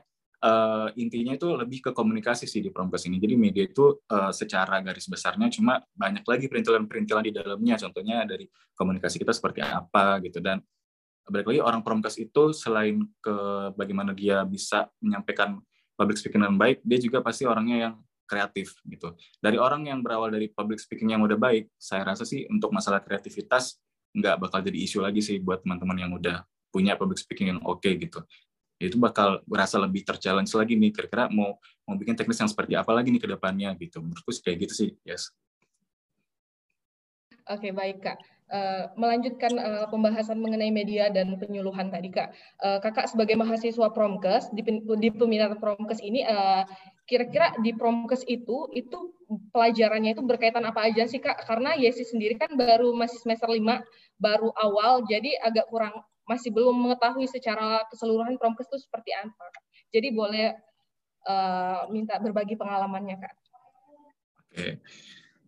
uh, 0.45 0.89
intinya 0.99 1.33
itu 1.33 1.49
lebih 1.57 1.79
ke 1.81 1.91
komunikasi 1.95 2.45
sih 2.45 2.61
di 2.61 2.69
Promkes 2.69 3.09
ini. 3.09 3.17
Jadi 3.17 3.35
media 3.39 3.65
itu 3.65 4.03
uh, 4.13 4.33
secara 4.35 4.83
garis 4.85 5.09
besarnya 5.09 5.49
cuma 5.49 5.81
banyak 5.95 6.27
lagi 6.27 6.47
perintilan-perintilan 6.51 7.25
di 7.25 7.33
dalamnya. 7.33 7.81
Contohnya 7.81 8.29
dari 8.29 8.45
komunikasi 8.77 9.23
kita 9.23 9.33
seperti 9.33 9.65
apa 9.65 10.21
gitu. 10.21 10.43
Dan 10.43 10.61
balik 11.29 11.47
lagi 11.55 11.61
orang 11.63 11.81
promkes 11.87 12.19
itu 12.19 12.51
selain 12.51 13.07
ke 13.23 13.35
bagaimana 13.79 14.11
dia 14.11 14.43
bisa 14.43 14.91
menyampaikan 14.99 15.63
public 15.95 16.19
speaking 16.19 16.43
dengan 16.43 16.59
baik, 16.59 16.83
dia 16.83 16.99
juga 16.99 17.23
pasti 17.23 17.47
orangnya 17.47 17.77
yang 17.91 17.95
kreatif 18.27 18.75
gitu. 18.89 19.13
Dari 19.39 19.61
orang 19.61 19.87
yang 19.87 20.01
berawal 20.01 20.33
dari 20.33 20.49
public 20.49 20.81
speaking 20.81 21.13
yang 21.13 21.21
udah 21.21 21.37
baik, 21.37 21.69
saya 21.77 22.03
rasa 22.03 22.25
sih 22.25 22.49
untuk 22.49 22.73
masalah 22.73 23.05
kreativitas 23.05 23.77
nggak 24.13 24.41
bakal 24.41 24.61
jadi 24.61 24.77
isu 24.77 25.05
lagi 25.05 25.21
sih 25.25 25.41
buat 25.41 25.65
teman-teman 25.65 25.97
yang 26.01 26.13
udah 26.17 26.45
punya 26.73 26.97
public 26.97 27.21
speaking 27.21 27.53
yang 27.53 27.61
oke 27.63 27.85
okay, 27.85 28.01
gitu. 28.01 28.25
Itu 28.81 28.99
bakal 28.99 29.45
berasa 29.47 29.79
lebih 29.79 30.03
terchallenge 30.03 30.51
lagi 30.57 30.75
nih, 30.75 30.91
kira-kira 30.91 31.29
mau 31.29 31.61
mau 31.87 31.95
bikin 31.95 32.17
teknis 32.17 32.41
yang 32.41 32.51
seperti 32.51 32.75
apa 32.75 32.91
lagi 32.91 33.13
nih 33.13 33.21
ke 33.21 33.29
depannya 33.29 33.77
gitu. 33.79 34.01
Menurutku 34.01 34.33
kayak 34.43 34.67
gitu 34.67 34.75
sih, 34.75 34.91
yes. 35.07 35.31
Oke, 37.47 37.71
baik 37.75 38.01
Kak. 38.01 38.32
Uh, 38.53 38.85
melanjutkan 39.01 39.57
uh, 39.57 39.89
pembahasan 39.89 40.37
mengenai 40.37 40.69
media 40.69 41.09
dan 41.09 41.33
penyuluhan 41.41 41.89
tadi 41.89 42.13
kak, 42.13 42.37
uh, 42.61 42.85
kakak 42.85 43.09
sebagai 43.09 43.33
mahasiswa 43.33 43.89
promkes 43.89 44.53
di, 44.53 44.61
di 44.77 45.09
peminat 45.09 45.57
promkes 45.57 46.05
ini 46.05 46.21
kira-kira 47.09 47.57
di 47.65 47.73
promkes 47.73 48.29
itu 48.29 48.69
itu 48.77 49.17
pelajarannya 49.57 50.13
itu 50.13 50.21
berkaitan 50.21 50.69
apa 50.69 50.85
aja 50.85 51.09
sih 51.09 51.17
kak? 51.17 51.49
Karena 51.49 51.73
Yesi 51.81 52.05
sendiri 52.05 52.37
kan 52.37 52.53
baru 52.53 52.93
masih 52.93 53.25
semester 53.25 53.49
5, 53.49 53.65
baru 54.21 54.53
awal, 54.61 55.09
jadi 55.09 55.33
agak 55.41 55.73
kurang 55.73 56.05
masih 56.29 56.55
belum 56.55 56.77
mengetahui 56.77 57.27
secara 57.27 57.83
keseluruhan 57.91 58.39
promkes 58.39 58.69
itu 58.71 58.79
seperti 58.85 59.11
apa. 59.17 59.47
Jadi 59.91 60.09
boleh 60.15 60.55
uh, 61.27 61.89
minta 61.91 62.17
berbagi 62.21 62.55
pengalamannya 62.55 63.17
kak. 63.19 63.35
Oke, 64.53 64.53
okay. 64.53 64.73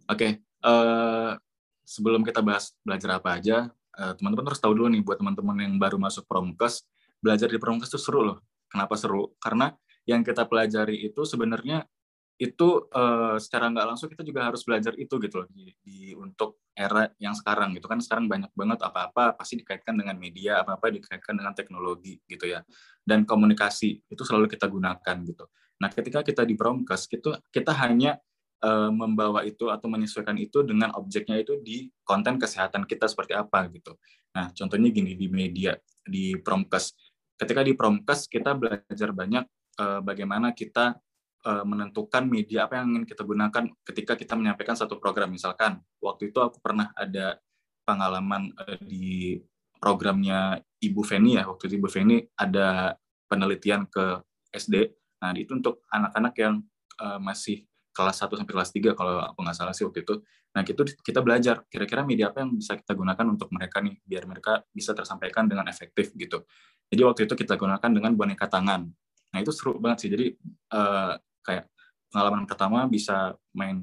oke. 0.08 0.16
Okay. 0.16 0.30
Uh, 0.64 1.36
sebelum 1.84 2.24
kita 2.24 2.40
bahas 2.40 2.72
belajar 2.82 3.20
apa 3.20 3.38
aja, 3.38 3.68
eh, 4.00 4.12
teman-teman 4.18 4.50
harus 4.50 4.60
tahu 4.60 4.72
dulu 4.74 4.88
nih 4.90 5.04
buat 5.04 5.20
teman-teman 5.20 5.56
yang 5.60 5.74
baru 5.76 6.00
masuk 6.00 6.24
Promkes, 6.26 6.84
belajar 7.20 7.46
di 7.48 7.60
Promkes 7.60 7.92
itu 7.92 8.00
seru 8.00 8.24
loh. 8.24 8.38
Kenapa 8.66 8.98
seru? 8.98 9.36
Karena 9.38 9.70
yang 10.04 10.26
kita 10.26 10.44
pelajari 10.44 11.06
itu 11.06 11.22
sebenarnya 11.24 11.86
itu 12.34 12.90
uh, 12.90 13.38
secara 13.38 13.70
nggak 13.70 13.86
langsung 13.94 14.10
kita 14.10 14.26
juga 14.26 14.50
harus 14.50 14.66
belajar 14.66 14.90
itu 14.98 15.22
gitu 15.22 15.38
loh 15.38 15.48
di, 15.54 15.70
di 15.78 16.10
untuk 16.18 16.66
era 16.74 17.06
yang 17.22 17.30
sekarang 17.30 17.78
gitu 17.78 17.86
kan 17.86 18.02
sekarang 18.02 18.26
banyak 18.26 18.50
banget 18.58 18.82
apa-apa 18.82 19.38
pasti 19.38 19.62
dikaitkan 19.62 19.94
dengan 19.94 20.18
media 20.18 20.66
apa-apa 20.66 20.90
dikaitkan 20.90 21.38
dengan 21.38 21.54
teknologi 21.54 22.18
gitu 22.26 22.50
ya 22.50 22.66
dan 23.06 23.22
komunikasi 23.22 24.02
itu 24.10 24.22
selalu 24.26 24.50
kita 24.50 24.66
gunakan 24.66 25.16
gitu 25.22 25.46
nah 25.78 25.86
ketika 25.94 26.26
kita 26.26 26.42
di 26.42 26.58
Promkes 26.58 27.06
itu 27.14 27.30
kita 27.54 27.70
hanya 27.70 28.18
uh, 28.64 28.90
membawa 28.90 29.44
itu 29.44 29.68
atau 29.68 29.86
menyesuaikan 29.92 30.34
itu 30.40 30.64
dengan 30.64 30.90
objeknya 30.96 31.36
itu 31.36 31.60
di 31.60 31.92
konten 32.02 32.40
kesehatan 32.40 32.88
kita 32.88 33.04
seperti 33.04 33.36
apa 33.36 33.68
gitu. 33.68 33.94
Nah, 34.34 34.50
contohnya 34.56 34.88
gini 34.90 35.12
di 35.14 35.28
media 35.28 35.76
di 36.02 36.34
Promkes. 36.40 36.96
Ketika 37.36 37.60
di 37.60 37.76
Promkes 37.76 38.26
kita 38.26 38.56
belajar 38.56 39.12
banyak 39.12 39.44
uh, 39.78 40.00
bagaimana 40.00 40.56
kita 40.56 40.96
uh, 41.44 41.64
menentukan 41.68 42.24
media 42.24 42.66
apa 42.66 42.80
yang 42.80 42.96
ingin 42.96 43.04
kita 43.04 43.22
gunakan 43.22 43.64
ketika 43.84 44.16
kita 44.16 44.34
menyampaikan 44.34 44.74
satu 44.74 44.96
program. 44.96 45.30
Misalkan 45.30 45.78
waktu 46.00 46.32
itu 46.32 46.40
aku 46.40 46.58
pernah 46.64 46.90
ada 46.96 47.38
pengalaman 47.84 48.50
uh, 48.56 48.80
di 48.80 49.38
programnya 49.78 50.58
Ibu 50.80 51.02
Feni 51.04 51.36
ya. 51.36 51.44
Waktu 51.44 51.68
itu 51.68 51.74
Ibu 51.76 51.88
Feni 51.92 52.16
ada 52.40 52.96
penelitian 53.28 53.84
ke 53.86 54.24
SD. 54.54 54.96
Nah, 55.20 55.32
itu 55.36 55.52
untuk 55.56 55.84
anak-anak 55.92 56.34
yang 56.36 56.54
masih 56.94 57.66
kelas 57.94 58.26
1 58.26 58.34
sampai 58.34 58.52
kelas 58.58 58.70
3 58.74 58.98
kalau 58.98 59.22
aku 59.22 59.38
nggak 59.38 59.56
salah 59.56 59.70
sih 59.70 59.86
waktu 59.86 60.02
itu. 60.02 60.18
Nah, 60.54 60.62
itu 60.66 60.82
kita 61.02 61.22
belajar 61.22 61.62
kira-kira 61.70 62.02
media 62.02 62.34
apa 62.34 62.42
yang 62.42 62.58
bisa 62.58 62.74
kita 62.74 62.92
gunakan 62.94 63.26
untuk 63.30 63.48
mereka 63.54 63.78
nih 63.78 63.94
biar 64.02 64.26
mereka 64.26 64.66
bisa 64.74 64.90
tersampaikan 64.92 65.46
dengan 65.46 65.70
efektif 65.70 66.10
gitu. 66.18 66.42
Jadi 66.90 67.02
waktu 67.06 67.20
itu 67.30 67.34
kita 67.38 67.54
gunakan 67.54 67.90
dengan 67.90 68.12
boneka 68.18 68.50
tangan. 68.50 68.86
Nah, 69.30 69.38
itu 69.38 69.50
seru 69.54 69.78
banget 69.78 70.06
sih. 70.06 70.10
Jadi 70.10 70.26
uh, 70.74 71.14
kayak 71.46 71.70
pengalaman 72.10 72.44
pertama 72.46 72.86
bisa 72.90 73.34
main 73.54 73.82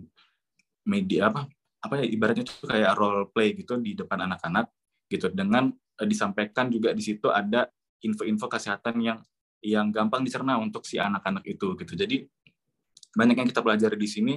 media 0.87 1.31
apa 1.31 1.47
apa 1.81 1.93
ya 2.01 2.05
ibaratnya 2.07 2.45
itu 2.45 2.65
kayak 2.65 2.93
role 2.93 3.27
play 3.33 3.57
gitu 3.57 3.77
di 3.81 3.97
depan 3.97 4.29
anak-anak 4.29 4.69
gitu 5.09 5.27
dengan 5.33 5.67
uh, 5.73 6.07
disampaikan 6.07 6.69
juga 6.71 6.93
di 6.95 7.03
situ 7.03 7.27
ada 7.27 7.67
info-info 8.01 8.47
kesehatan 8.47 9.01
yang 9.01 9.19
yang 9.61 9.93
gampang 9.93 10.25
dicerna 10.25 10.57
untuk 10.57 10.87
si 10.89 10.97
anak-anak 10.97 11.45
itu 11.45 11.77
gitu. 11.77 11.93
Jadi 11.93 12.25
banyak 13.11 13.35
yang 13.43 13.47
kita 13.49 13.61
pelajari 13.61 13.97
di 13.99 14.09
sini 14.09 14.33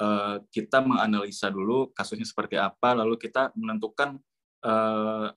uh, 0.00 0.42
kita 0.50 0.82
menganalisa 0.82 1.50
dulu 1.50 1.90
kasusnya 1.94 2.26
seperti 2.26 2.58
apa 2.58 2.94
lalu 2.94 3.18
kita 3.18 3.54
menentukan 3.54 4.18
uh, 4.66 5.30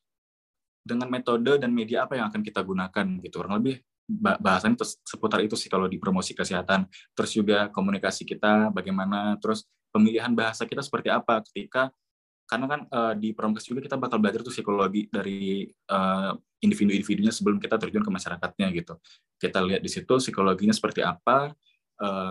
dengan 0.87 1.11
metode 1.11 1.59
dan 1.59 1.75
media 1.75 2.07
apa 2.07 2.15
yang 2.15 2.31
akan 2.31 2.39
kita 2.39 2.63
gunakan 2.63 3.05
gitu. 3.19 3.43
Kurang 3.43 3.59
lebih 3.59 3.83
bahasannya 4.39 4.79
seputar 5.03 5.43
itu 5.43 5.59
sih 5.59 5.67
kalau 5.67 5.91
di 5.91 5.99
promosi 5.99 6.31
kesehatan. 6.31 6.87
Terus 7.11 7.31
juga 7.35 7.67
komunikasi 7.67 8.23
kita 8.23 8.71
bagaimana 8.71 9.35
terus 9.43 9.67
pemilihan 9.91 10.31
bahasa 10.31 10.63
kita 10.63 10.79
seperti 10.79 11.11
apa 11.11 11.43
ketika 11.43 11.91
karena 12.47 12.65
kan 12.71 12.81
uh, 12.87 13.11
di 13.11 13.35
promkes 13.35 13.67
juga 13.67 13.83
kita 13.83 13.99
bakal 13.99 14.23
belajar 14.23 14.39
tuh 14.39 14.55
psikologi 14.55 15.11
dari 15.11 15.67
uh, 15.91 16.31
individu-individunya 16.63 17.35
sebelum 17.35 17.59
kita 17.59 17.75
terjun 17.75 17.99
ke 17.99 18.07
masyarakatnya 18.07 18.71
gitu. 18.71 18.95
Kita 19.35 19.59
lihat 19.59 19.83
di 19.83 19.91
situ 19.91 20.15
psikologinya 20.15 20.71
seperti 20.71 21.03
apa 21.03 21.51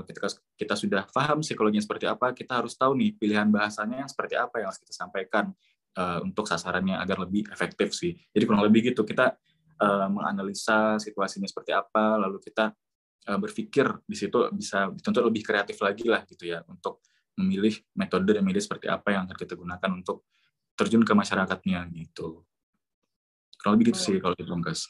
ketika 0.06 0.30
kita 0.54 0.74
sudah 0.78 1.02
paham 1.10 1.42
psikologinya 1.42 1.82
seperti 1.82 2.06
apa, 2.06 2.30
kita 2.30 2.62
harus 2.62 2.78
tahu 2.78 2.94
nih 2.94 3.18
pilihan 3.18 3.50
bahasanya 3.50 4.06
yang 4.06 4.10
seperti 4.10 4.38
apa 4.38 4.62
yang 4.62 4.70
harus 4.70 4.78
kita 4.78 4.94
sampaikan 4.94 5.50
uh, 5.98 6.22
untuk 6.22 6.46
sasarannya 6.46 6.94
agar 7.00 7.26
lebih 7.26 7.50
efektif 7.50 7.90
sih. 7.96 8.14
Jadi 8.30 8.44
kurang 8.46 8.62
lebih 8.62 8.94
gitu 8.94 9.02
kita 9.02 9.34
uh, 9.82 10.08
menganalisa 10.12 11.02
situasinya 11.02 11.50
seperti 11.50 11.74
apa, 11.74 12.14
lalu 12.20 12.38
kita 12.38 12.70
uh, 13.26 13.38
berpikir 13.42 13.90
di 14.06 14.16
situ 14.16 14.38
bisa 14.54 14.92
dituntut 14.94 15.24
lebih 15.26 15.42
kreatif 15.42 15.82
lagi 15.82 16.06
lah 16.06 16.22
gitu 16.28 16.46
ya 16.46 16.62
untuk 16.70 17.02
memilih 17.36 17.74
metode 17.98 18.32
dan 18.32 18.44
media 18.46 18.62
seperti 18.62 18.88
apa 18.88 19.12
yang 19.12 19.28
akan 19.28 19.36
kita 19.36 19.58
gunakan 19.58 19.90
untuk 19.92 20.24
terjun 20.76 21.02
ke 21.02 21.12
masyarakatnya 21.12 21.90
gitu. 21.92 22.44
Kurang 23.58 23.80
lebih 23.80 23.92
gitu 23.92 24.00
sih 24.00 24.16
kalau 24.22 24.36
Bungkas. 24.36 24.88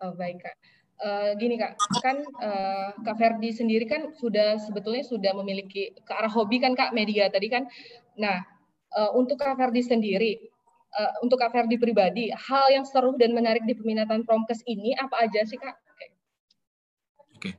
Oh 0.00 0.16
baik 0.16 0.40
kak 0.40 0.79
uh, 1.00 1.30
gini 1.36 1.56
kak, 1.56 1.76
kan 2.04 2.22
uh, 2.40 2.88
kak 3.00 3.16
Ferdi 3.16 3.50
sendiri 3.52 3.84
kan 3.88 4.12
sudah 4.16 4.60
sebetulnya 4.60 5.04
sudah 5.04 5.32
memiliki 5.40 5.96
ke 5.96 6.12
arah 6.12 6.30
hobi 6.30 6.60
kan 6.60 6.76
kak 6.76 6.92
media 6.92 7.28
tadi 7.32 7.48
kan. 7.48 7.66
Nah 8.16 8.44
uh, 8.94 9.10
untuk 9.16 9.40
kak 9.40 9.56
Ferdi 9.56 9.82
sendiri, 9.82 10.38
uh, 10.94 11.12
untuk 11.24 11.40
kak 11.40 11.52
Ferdi 11.52 11.76
pribadi, 11.80 12.28
hal 12.30 12.70
yang 12.70 12.84
seru 12.84 13.16
dan 13.16 13.32
menarik 13.32 13.64
di 13.64 13.74
peminatan 13.74 14.22
promkes 14.22 14.60
ini 14.68 14.94
apa 14.96 15.26
aja 15.26 15.44
sih 15.48 15.58
kak? 15.58 15.76
Oke. 17.36 17.40
Okay. 17.40 17.54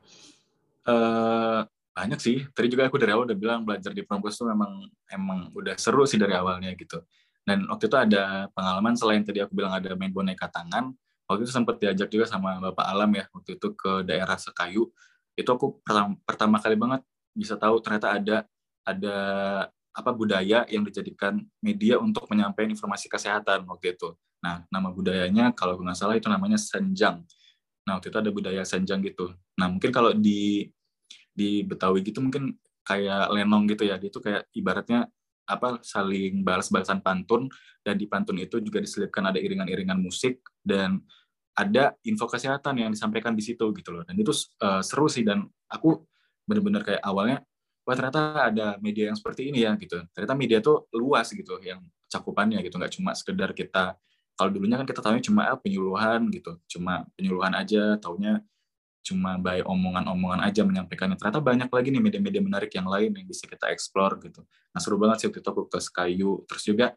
Uh, 0.86 1.65
banyak 1.91 2.19
sih. 2.24 2.48
Tadi 2.55 2.67
juga 2.71 2.88
aku 2.88 2.98
dari 2.98 3.12
awal 3.12 3.27
udah 3.27 3.38
bilang 3.38 3.62
belajar 3.67 3.91
di 3.91 4.01
promkes 4.01 4.39
itu 4.39 4.48
memang 4.48 4.88
emang 5.12 5.51
udah 5.51 5.75
seru 5.75 6.07
sih 6.07 6.17
dari 6.17 6.33
awalnya 6.33 6.71
gitu. 6.74 7.03
Dan 7.41 7.65
waktu 7.67 7.89
itu 7.89 7.98
ada 7.98 8.48
pengalaman 8.53 8.93
selain 8.93 9.25
tadi 9.25 9.41
aku 9.41 9.57
bilang 9.57 9.74
ada 9.74 9.98
main 9.98 10.13
boneka 10.13 10.48
tangan, 10.53 10.93
waktu 11.32 11.48
itu 11.48 11.54
sempat 11.56 11.80
diajak 11.80 12.12
juga 12.12 12.28
sama 12.28 12.60
Bapak 12.60 12.86
Alam 12.86 13.12
ya 13.16 13.26
waktu 13.32 13.56
itu 13.56 13.68
ke 13.74 14.04
daerah 14.04 14.36
Sekayu 14.36 14.92
itu 15.40 15.50
aku 15.50 15.80
pertama, 15.82 16.20
pertama 16.28 16.58
kali 16.60 16.76
banget 16.76 17.02
bisa 17.32 17.56
tahu 17.56 17.80
ternyata 17.80 18.20
ada 18.20 18.38
ada 18.84 19.18
apa 19.92 20.12
budaya 20.16 20.64
yang 20.72 20.84
dijadikan 20.88 21.44
media 21.60 22.00
untuk 22.00 22.28
menyampaikan 22.32 22.72
informasi 22.72 23.12
kesehatan 23.12 23.68
waktu 23.68 23.96
itu. 23.96 24.16
Nah, 24.42 24.64
nama 24.72 24.90
budayanya 24.90 25.52
kalau 25.52 25.78
nggak 25.78 25.96
salah 26.00 26.16
itu 26.16 26.32
namanya 26.32 26.56
senjang. 26.56 27.22
Nah, 27.86 28.00
waktu 28.00 28.10
itu 28.10 28.18
ada 28.18 28.32
budaya 28.32 28.64
senjang 28.64 29.04
gitu. 29.04 29.36
Nah, 29.60 29.68
mungkin 29.68 29.92
kalau 29.92 30.16
di 30.16 30.72
di 31.32 31.64
Betawi 31.64 32.04
gitu 32.04 32.24
mungkin 32.24 32.56
kayak 32.88 33.30
lenong 33.36 33.68
gitu 33.70 33.84
ya. 33.86 34.00
Itu 34.00 34.24
kayak 34.24 34.48
ibaratnya 34.56 35.12
apa 35.46 35.84
saling 35.84 36.48
balas-balasan 36.48 37.04
pantun 37.04 37.52
dan 37.84 38.00
di 38.00 38.08
pantun 38.08 38.40
itu 38.40 38.64
juga 38.64 38.80
diselipkan 38.80 39.28
ada 39.28 39.40
iringan-iringan 39.42 40.00
musik 40.00 40.40
dan 40.64 41.04
ada 41.58 41.96
info 42.08 42.25
kesehatan 42.27 42.79
yang 42.79 42.89
disampaikan 42.91 43.36
di 43.36 43.43
situ 43.43 43.72
gitu 43.75 43.89
loh 43.91 44.03
dan 44.08 44.15
itu 44.15 44.31
uh, 44.63 44.79
seru 44.79 45.12
sih 45.12 45.27
dan 45.27 45.43
aku 45.67 46.03
benar-benar 46.48 46.81
kayak 46.88 47.01
awalnya 47.03 47.43
wah 47.84 47.96
ternyata 47.98 48.48
ada 48.48 48.67
media 48.79 49.12
yang 49.12 49.17
seperti 49.17 49.51
ini 49.51 49.67
ya 49.67 49.75
gitu 49.75 50.00
ternyata 50.15 50.34
media 50.38 50.58
tuh 50.63 50.88
luas 50.96 51.27
gitu 51.31 51.60
yang 51.60 51.84
cakupannya 52.08 52.63
gitu 52.63 52.79
nggak 52.79 52.93
cuma 52.96 53.12
sekedar 53.12 53.51
kita 53.51 54.00
kalau 54.39 54.50
dulunya 54.50 54.79
kan 54.79 54.88
kita 54.88 55.03
tahunya 55.03 55.24
cuma 55.27 55.41
ah, 55.51 55.60
penyuluhan 55.60 56.31
gitu 56.31 56.55
cuma 56.72 57.03
penyuluhan 57.20 57.51
aja 57.53 58.00
taunya 58.00 58.39
cuma 59.01 59.38
by 59.41 59.65
omongan-omongan 59.65 60.46
aja 60.46 60.62
menyampaikannya. 60.62 61.17
Ternyata 61.17 61.41
banyak 61.41 61.70
lagi 61.74 61.89
nih 61.89 62.01
media-media 62.01 62.41
menarik 62.41 62.72
yang 62.74 62.86
lain 62.86 63.10
yang 63.17 63.25
bisa 63.25 63.50
kita 63.50 63.74
explore 63.74 64.22
gitu. 64.22 64.46
Nah 64.46 64.79
seru 64.79 65.01
banget 65.01 65.25
sih 65.25 65.27
waktu 65.29 65.41
itu 65.41 65.50
aku 65.50 65.63
ke 65.67 65.79
Skyyu. 65.81 66.31
Terus 66.46 66.63
juga 66.63 66.88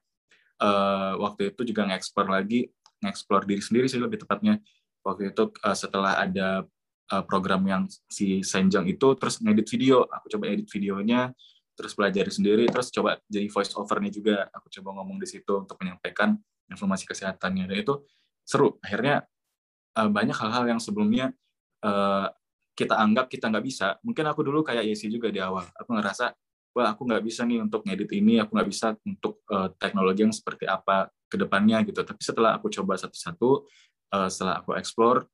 uh, 0.60 1.12
waktu 1.24 1.56
itu 1.56 1.64
juga 1.64 1.88
nge-explore 1.88 2.28
lagi, 2.28 2.68
nge-explore 3.04 3.44
diri 3.44 3.60
sendiri 3.60 3.86
sih 3.86 4.00
lebih 4.00 4.24
tepatnya. 4.24 4.56
Waktu 5.04 5.36
itu 5.36 5.52
uh, 5.60 5.76
setelah 5.76 6.16
ada 6.16 6.64
uh, 7.12 7.24
program 7.28 7.60
yang 7.68 7.84
si 8.08 8.40
Senjang 8.40 8.88
itu, 8.88 9.12
terus 9.20 9.36
ngedit 9.44 9.68
video. 9.68 10.08
Aku 10.08 10.32
coba 10.32 10.48
edit 10.48 10.66
videonya, 10.72 11.28
terus 11.76 11.92
pelajari 11.92 12.32
sendiri, 12.32 12.64
terus 12.72 12.88
coba 12.88 13.20
jadi 13.28 13.44
voice 13.52 13.76
overnya 13.76 14.08
juga. 14.08 14.48
Aku 14.56 14.72
coba 14.80 14.96
ngomong 15.00 15.20
di 15.20 15.28
situ 15.28 15.52
untuk 15.52 15.76
menyampaikan 15.76 16.40
informasi 16.72 17.04
kesehatannya. 17.04 17.68
Dan 17.68 17.76
itu 17.84 18.00
seru. 18.48 18.80
Akhirnya 18.80 19.28
uh, 20.00 20.08
banyak 20.08 20.36
hal-hal 20.40 20.64
yang 20.72 20.80
sebelumnya 20.80 21.36
uh, 21.84 22.32
kita 22.74 22.98
anggap 22.98 23.30
kita 23.30 23.52
nggak 23.52 23.64
bisa. 23.64 24.00
Mungkin 24.02 24.24
aku 24.26 24.40
dulu 24.42 24.64
kayak 24.66 24.88
Yesi 24.88 25.06
juga 25.12 25.30
di 25.30 25.38
awal. 25.38 25.68
Aku 25.78 25.94
ngerasa, 25.94 26.34
wah 26.74 26.90
aku 26.90 27.06
nggak 27.06 27.22
bisa 27.22 27.46
nih 27.46 27.62
untuk 27.62 27.86
ngedit 27.86 28.10
ini, 28.18 28.42
aku 28.42 28.56
nggak 28.56 28.68
bisa 28.68 28.98
untuk 29.06 29.44
uh, 29.52 29.70
teknologi 29.78 30.26
yang 30.26 30.34
seperti 30.34 30.66
apa 30.66 31.06
ke 31.34 31.38
depannya 31.42 31.82
gitu. 31.82 32.06
Tapi 32.06 32.22
setelah 32.22 32.54
aku 32.54 32.70
coba 32.70 32.94
satu-satu, 32.94 33.66
uh, 34.14 34.28
setelah 34.30 34.62
aku 34.62 34.78
explore, 34.78 35.26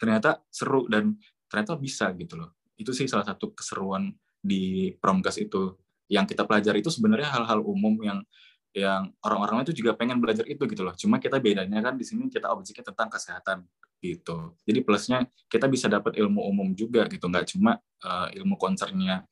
ternyata 0.00 0.40
seru 0.48 0.88
dan 0.88 1.20
ternyata 1.52 1.76
bisa 1.76 2.08
gitu 2.16 2.40
loh. 2.40 2.56
Itu 2.80 2.96
sih 2.96 3.04
salah 3.04 3.28
satu 3.28 3.52
keseruan 3.52 4.08
di 4.40 4.96
Promgas 4.96 5.36
itu. 5.36 5.76
Yang 6.08 6.34
kita 6.34 6.48
pelajari 6.48 6.80
itu 6.80 6.88
sebenarnya 6.88 7.28
hal-hal 7.28 7.60
umum 7.60 8.00
yang 8.00 8.24
yang 8.70 9.10
orang-orang 9.26 9.66
itu 9.66 9.82
juga 9.82 9.98
pengen 9.98 10.22
belajar 10.22 10.46
itu 10.46 10.62
gitu 10.64 10.82
loh. 10.86 10.94
Cuma 10.96 11.20
kita 11.20 11.42
bedanya 11.42 11.82
kan 11.84 11.98
di 11.98 12.06
sini 12.06 12.30
kita 12.30 12.48
objeknya 12.54 12.88
tentang 12.94 13.10
kesehatan 13.10 13.66
gitu. 14.00 14.56
Jadi 14.64 14.80
plusnya 14.80 15.28
kita 15.50 15.68
bisa 15.68 15.86
dapat 15.86 16.16
ilmu 16.16 16.40
umum 16.48 16.72
juga 16.72 17.04
gitu, 17.10 17.28
nggak 17.28 17.52
cuma 17.52 17.76
uh, 18.00 18.28
ilmu 18.32 18.56
concernnya 18.56 19.28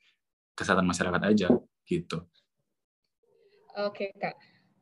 kesehatan 0.52 0.85
masyarakat 0.85 1.23
aja 1.25 1.49
gitu. 1.88 2.18
Oke 3.78 4.11
kak, 4.18 4.35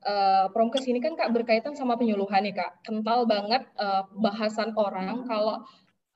uh, 0.07 0.47
promkes 0.55 0.87
ini 0.87 1.03
kan 1.03 1.19
kak 1.19 1.35
berkaitan 1.35 1.75
sama 1.75 1.99
penyuluhan 1.99 2.47
nih 2.47 2.55
kak. 2.55 2.81
Kental 2.87 3.27
banget 3.27 3.67
uh, 3.77 4.07
bahasan 4.15 4.73
orang 4.79 5.27
kalau 5.27 5.67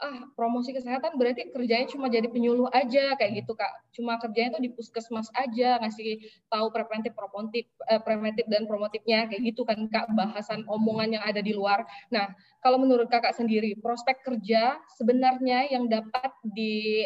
ah 0.01 0.17
promosi 0.33 0.73
kesehatan 0.73 1.21
berarti 1.21 1.53
kerjanya 1.53 1.85
cuma 1.85 2.09
jadi 2.09 2.25
penyuluh 2.33 2.73
aja 2.73 3.13
kayak 3.21 3.45
gitu 3.45 3.53
kak 3.53 3.69
cuma 3.93 4.17
kerjanya 4.17 4.57
tuh 4.57 4.65
di 4.65 4.73
puskesmas 4.73 5.29
aja 5.37 5.77
ngasih 5.77 6.25
tahu 6.49 6.73
preventif 6.73 7.13
promotif 7.13 7.69
eh, 7.85 8.01
preventif 8.01 8.49
dan 8.49 8.65
promotifnya 8.65 9.29
kayak 9.29 9.53
gitu 9.53 9.69
kan 9.69 9.77
kak 9.93 10.09
bahasan 10.17 10.65
omongan 10.73 11.21
yang 11.21 11.25
ada 11.29 11.45
di 11.45 11.53
luar 11.53 11.85
nah 12.09 12.33
kalau 12.65 12.81
menurut 12.81 13.13
kakak 13.13 13.37
sendiri 13.37 13.77
prospek 13.77 14.25
kerja 14.25 14.81
sebenarnya 14.97 15.69
yang 15.69 15.85
dapat 15.85 16.33
di 16.49 17.05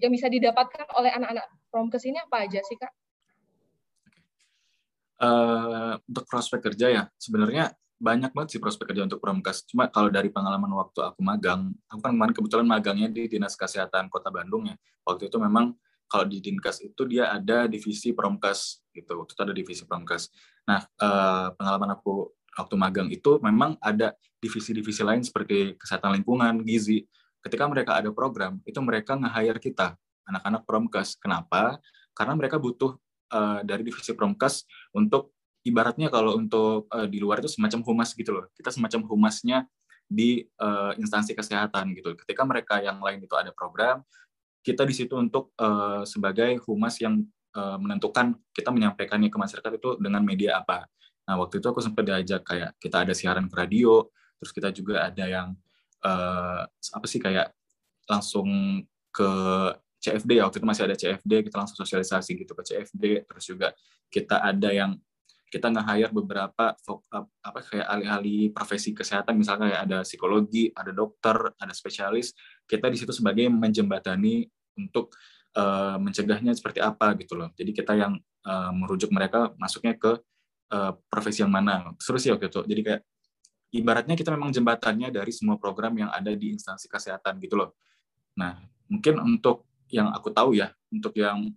yang 0.00 0.08
bisa 0.08 0.32
didapatkan 0.32 0.88
oleh 0.96 1.12
anak-anak 1.12 1.52
promkes 1.68 2.08
ini 2.08 2.16
apa 2.16 2.48
aja 2.48 2.64
sih 2.64 2.80
kak? 2.80 2.92
Uh, 5.22 5.94
untuk 6.10 6.26
prospek 6.26 6.66
kerja 6.66 6.90
ya 6.90 7.02
sebenarnya 7.14 7.70
banyak 8.02 8.34
banget 8.34 8.58
sih 8.58 8.60
prospek 8.60 8.90
kerja 8.90 9.06
untuk 9.06 9.22
Promkas. 9.22 9.62
Cuma 9.62 9.86
kalau 9.86 10.10
dari 10.10 10.26
pengalaman 10.34 10.74
waktu 10.74 11.06
aku 11.06 11.22
magang, 11.22 11.70
aku 11.86 12.02
kan 12.02 12.10
kemarin 12.10 12.34
kebetulan 12.34 12.66
magangnya 12.66 13.06
di 13.06 13.30
Dinas 13.30 13.54
Kesehatan 13.54 14.10
Kota 14.10 14.34
Bandung 14.34 14.66
ya. 14.66 14.74
Waktu 15.06 15.30
itu 15.30 15.38
memang 15.38 15.78
kalau 16.10 16.26
di 16.26 16.42
Dinkas 16.42 16.82
itu 16.82 17.06
dia 17.06 17.30
ada 17.30 17.70
divisi 17.70 18.10
Promkas 18.10 18.82
gitu. 18.90 19.22
Waktu 19.22 19.32
itu 19.38 19.42
ada 19.46 19.54
divisi 19.54 19.82
Promkas. 19.86 20.28
Nah, 20.66 20.82
eh, 20.82 21.48
pengalaman 21.54 21.94
aku 21.94 22.34
waktu 22.58 22.74
magang 22.76 23.08
itu 23.08 23.38
memang 23.40 23.78
ada 23.80 24.12
divisi-divisi 24.42 25.00
lain 25.06 25.22
seperti 25.24 25.78
kesehatan 25.78 26.20
lingkungan, 26.20 26.60
gizi. 26.66 27.06
Ketika 27.40 27.64
mereka 27.70 27.96
ada 27.96 28.10
program, 28.10 28.58
itu 28.66 28.76
mereka 28.82 29.14
nge-hire 29.14 29.62
kita, 29.62 29.94
anak-anak 30.26 30.62
Promkas. 30.66 31.14
Kenapa? 31.16 31.78
Karena 32.12 32.36
mereka 32.36 32.60
butuh 32.60 32.98
uh, 33.32 33.64
dari 33.64 33.82
divisi 33.82 34.12
Promkas 34.12 34.68
untuk 34.92 35.32
ibaratnya 35.64 36.12
kalau 36.12 36.36
untuk 36.36 36.86
uh, 36.92 37.08
di 37.08 37.18
luar 37.18 37.40
itu 37.40 37.48
semacam 37.48 37.80
humas 37.82 38.12
gitu 38.12 38.30
loh. 38.30 38.44
Kita 38.52 38.68
semacam 38.68 39.08
humasnya 39.08 39.64
di 40.06 40.44
uh, 40.60 40.92
instansi 41.00 41.32
kesehatan 41.32 41.96
gitu. 41.96 42.12
Ketika 42.20 42.44
mereka 42.44 42.78
yang 42.84 43.00
lain 43.00 43.24
itu 43.24 43.32
ada 43.32 43.48
program, 43.54 44.04
kita 44.62 44.84
di 44.84 44.94
situ 44.94 45.16
untuk 45.16 45.50
uh, 45.58 46.04
sebagai 46.04 46.60
humas 46.68 47.00
yang 47.00 47.24
uh, 47.56 47.78
menentukan 47.80 48.36
kita 48.52 48.70
menyampaikannya 48.70 49.32
ke 49.32 49.38
masyarakat 49.40 49.72
itu 49.80 49.98
dengan 49.98 50.22
media 50.22 50.60
apa. 50.60 50.86
Nah 51.26 51.38
waktu 51.40 51.58
itu 51.62 51.66
aku 51.70 51.80
sempat 51.80 52.04
diajak 52.04 52.44
kayak 52.44 52.76
kita 52.78 53.08
ada 53.08 53.14
siaran 53.16 53.48
ke 53.48 53.54
radio, 53.56 54.06
terus 54.38 54.52
kita 54.52 54.68
juga 54.74 55.08
ada 55.08 55.24
yang 55.26 55.48
uh, 56.04 56.62
apa 56.68 57.06
sih 57.06 57.18
kayak 57.22 57.54
langsung 58.10 58.82
ke 59.14 59.30
CFD 60.02 60.42
ya 60.42 60.50
waktu 60.50 60.58
itu 60.58 60.66
masih 60.66 60.84
ada 60.90 60.96
CFD 60.98 61.46
kita 61.46 61.56
langsung 61.62 61.78
sosialisasi 61.78 62.34
gitu 62.42 62.52
ke 62.58 62.62
CFD 62.66 63.22
terus 63.22 63.44
juga 63.46 63.70
kita 64.10 64.42
ada 64.42 64.68
yang 64.74 64.98
kita 65.52 65.68
nge-hire 65.68 66.08
beberapa 66.16 66.72
apa 67.44 67.58
kayak 67.60 67.84
ahli-ahli 67.84 68.56
profesi 68.56 68.96
kesehatan 68.96 69.36
misalnya 69.36 69.68
kayak 69.68 69.82
ada 69.84 69.98
psikologi, 70.00 70.72
ada 70.72 70.96
dokter, 70.96 71.36
ada 71.60 71.76
spesialis. 71.76 72.32
Kita 72.64 72.88
di 72.88 72.96
situ 72.96 73.12
sebagai 73.12 73.52
menjembatani 73.52 74.48
untuk 74.80 75.12
uh, 75.52 76.00
mencegahnya 76.00 76.56
seperti 76.56 76.80
apa 76.80 77.12
gitu 77.20 77.36
loh. 77.36 77.52
Jadi 77.52 77.68
kita 77.76 77.92
yang 77.92 78.16
uh, 78.48 78.72
merujuk 78.72 79.12
mereka 79.12 79.52
masuknya 79.60 79.92
ke 80.00 80.16
uh, 80.72 80.96
profesi 81.12 81.44
yang 81.44 81.52
mana. 81.52 81.92
Seru 82.00 82.16
sih 82.16 82.32
waktu 82.32 82.48
itu. 82.48 82.64
Jadi 82.64 82.80
kayak 82.80 83.00
ibaratnya 83.76 84.16
kita 84.16 84.32
memang 84.32 84.56
jembatannya 84.56 85.12
dari 85.12 85.32
semua 85.36 85.60
program 85.60 85.92
yang 86.00 86.08
ada 86.08 86.32
di 86.32 86.56
instansi 86.56 86.88
kesehatan 86.88 87.36
gitu 87.44 87.60
loh. 87.60 87.76
Nah, 88.40 88.56
mungkin 88.88 89.20
untuk 89.20 89.68
yang 89.92 90.08
aku 90.10 90.32
tahu 90.32 90.56
ya, 90.56 90.72
untuk 90.88 91.12
yang 91.20 91.52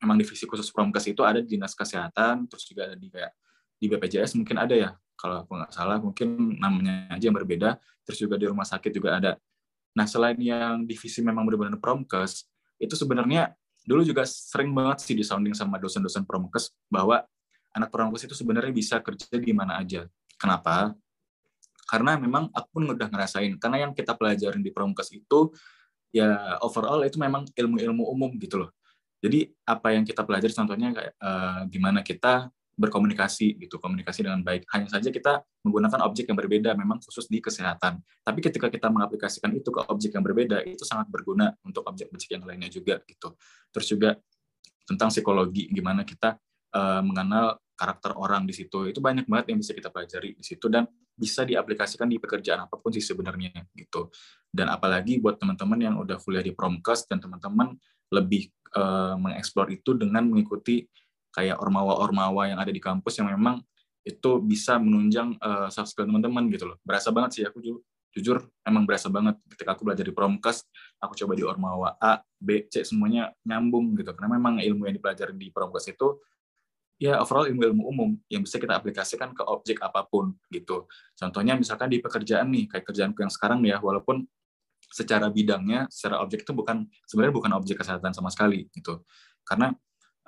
memang 0.00 0.16
divisi 0.20 0.44
khusus 0.44 0.68
promkes 0.72 1.08
itu 1.08 1.24
ada 1.24 1.40
di 1.40 1.56
dinas 1.56 1.72
kesehatan 1.72 2.44
terus 2.48 2.68
juga 2.68 2.92
ada 2.92 2.96
di 2.96 3.08
kayak 3.08 3.32
di 3.76 3.86
BPJS 3.88 4.36
mungkin 4.36 4.56
ada 4.60 4.74
ya 4.76 4.90
kalau 5.16 5.44
aku 5.44 5.56
nggak 5.56 5.72
salah 5.72 5.96
mungkin 6.00 6.56
namanya 6.60 7.08
aja 7.16 7.32
yang 7.32 7.36
berbeda 7.36 7.80
terus 8.04 8.18
juga 8.20 8.36
di 8.36 8.44
rumah 8.44 8.68
sakit 8.68 8.92
juga 8.92 9.16
ada. 9.16 9.32
Nah 9.96 10.04
selain 10.04 10.36
yang 10.36 10.84
divisi 10.84 11.24
memang 11.24 11.48
benar-benar 11.48 11.80
promkes 11.80 12.44
itu 12.76 12.92
sebenarnya 12.92 13.56
dulu 13.88 14.04
juga 14.04 14.28
sering 14.28 14.76
banget 14.76 15.00
sih 15.00 15.16
disounding 15.16 15.56
sama 15.56 15.80
dosen-dosen 15.80 16.28
promkes 16.28 16.76
bahwa 16.92 17.24
anak 17.72 17.88
promkes 17.88 18.28
itu 18.28 18.36
sebenarnya 18.36 18.72
bisa 18.72 19.00
kerja 19.00 19.40
di 19.40 19.52
mana 19.56 19.80
aja. 19.80 20.04
Kenapa? 20.36 20.92
Karena 21.88 22.20
memang 22.20 22.52
aku 22.52 22.68
pun 22.76 22.84
udah 22.92 23.08
ngerasain 23.08 23.56
karena 23.56 23.88
yang 23.88 23.92
kita 23.96 24.12
pelajarin 24.12 24.60
di 24.60 24.74
promkes 24.74 25.08
itu 25.16 25.48
ya 26.16 26.56
overall 26.64 27.04
itu 27.04 27.20
memang 27.20 27.44
ilmu-ilmu 27.52 28.08
umum 28.08 28.32
gitu 28.40 28.64
loh 28.64 28.70
jadi 29.20 29.52
apa 29.68 29.92
yang 29.92 30.04
kita 30.08 30.24
pelajari 30.24 30.52
contohnya 30.52 30.88
kayak 30.92 31.14
uh, 31.20 31.60
gimana 31.68 32.00
kita 32.00 32.48
berkomunikasi 32.76 33.56
gitu, 33.56 33.80
komunikasi 33.80 34.20
dengan 34.20 34.44
baik. 34.44 34.68
Hanya 34.68 34.92
saja 34.92 35.08
kita 35.08 35.40
menggunakan 35.64 36.04
objek 36.04 36.28
yang 36.28 36.36
berbeda 36.36 36.76
memang 36.76 37.00
khusus 37.00 37.24
di 37.24 37.40
kesehatan. 37.40 38.04
Tapi 38.20 38.38
ketika 38.44 38.68
kita 38.68 38.92
mengaplikasikan 38.92 39.48
itu 39.56 39.72
ke 39.72 39.80
objek 39.88 40.12
yang 40.12 40.20
berbeda, 40.20 40.60
itu 40.62 40.84
sangat 40.84 41.08
berguna 41.08 41.56
untuk 41.64 41.88
objek-objek 41.88 42.36
yang 42.36 42.44
lainnya 42.44 42.68
juga 42.68 43.00
gitu. 43.08 43.32
Terus 43.72 43.86
juga 43.88 44.10
tentang 44.84 45.08
psikologi, 45.08 45.72
gimana 45.72 46.04
kita 46.04 46.36
uh, 46.76 47.00
mengenal 47.00 47.56
karakter 47.72 48.12
orang 48.12 48.44
di 48.44 48.52
situ. 48.52 48.92
Itu 48.92 49.00
banyak 49.00 49.24
banget 49.24 49.56
yang 49.56 49.58
bisa 49.64 49.72
kita 49.72 49.88
pelajari 49.88 50.36
di 50.36 50.44
situ 50.44 50.68
dan 50.68 50.84
bisa 51.16 51.48
diaplikasikan 51.48 52.06
di 52.06 52.20
pekerjaan 52.20 52.68
apa 52.68 52.76
pun 52.76 52.92
sih 52.92 53.00
sebenarnya 53.00 53.64
gitu. 53.72 54.12
Dan 54.52 54.68
apalagi 54.68 55.16
buat 55.18 55.40
teman-teman 55.40 55.80
yang 55.80 55.94
udah 55.96 56.20
kuliah 56.20 56.44
di 56.44 56.52
Promkes 56.52 57.08
dan 57.08 57.18
teman-teman 57.18 57.72
lebih 58.12 58.52
uh, 58.76 59.16
mengeksplor 59.16 59.72
itu 59.72 59.96
dengan 59.96 60.28
mengikuti 60.28 60.84
kayak 61.32 61.58
ormawa-ormawa 61.58 62.52
yang 62.52 62.58
ada 62.60 62.70
di 62.70 62.80
kampus 62.80 63.20
yang 63.20 63.32
memang 63.32 63.64
itu 64.06 64.38
bisa 64.38 64.78
menunjang 64.78 65.34
uh, 65.42 65.66
soft 65.72 65.90
skill 65.90 66.06
teman-teman 66.06 66.46
gitu 66.52 66.68
loh. 66.70 66.78
Berasa 66.84 67.10
banget 67.10 67.40
sih 67.40 67.44
aku 67.48 67.58
ju 67.64 67.82
jujur 68.16 68.40
emang 68.64 68.88
berasa 68.88 69.12
banget 69.12 69.36
ketika 69.52 69.76
aku 69.76 69.84
belajar 69.84 70.08
di 70.08 70.14
Promkes, 70.16 70.64
aku 70.96 71.12
coba 71.20 71.36
di 71.36 71.44
ormawa 71.44 72.00
A, 72.00 72.24
B, 72.40 72.64
C 72.72 72.80
semuanya 72.80 73.28
nyambung 73.44 73.92
gitu. 73.92 74.16
Karena 74.16 74.40
memang 74.40 74.56
ilmu 74.56 74.88
yang 74.88 74.96
dipelajari 74.96 75.36
di 75.36 75.52
Promkes 75.52 75.92
itu 75.92 76.24
ya 76.96 77.20
overall 77.20 77.44
ilmu-ilmu 77.44 77.82
umum 77.84 78.10
yang 78.32 78.40
bisa 78.40 78.56
kita 78.56 78.76
aplikasikan 78.76 79.36
ke 79.36 79.44
objek 79.44 79.84
apa 79.84 80.04
pun 80.08 80.32
gitu. 80.48 80.88
Contohnya 81.12 81.52
misalkan 81.56 81.92
di 81.92 82.00
pekerjaan 82.00 82.48
nih, 82.48 82.68
kayak 82.72 82.84
kerjaanku 82.88 83.20
yang 83.20 83.32
sekarang 83.32 83.60
ya, 83.64 83.76
walaupun 83.80 84.24
secara 84.88 85.28
bidangnya, 85.28 85.90
secara 85.92 86.24
objek 86.24 86.48
itu 86.48 86.52
bukan 86.56 86.88
sebenarnya 87.04 87.34
bukan 87.36 87.52
objek 87.58 87.84
kesehatan 87.84 88.16
sama 88.16 88.32
sekali 88.32 88.64
gitu. 88.72 89.04
Karena 89.44 89.76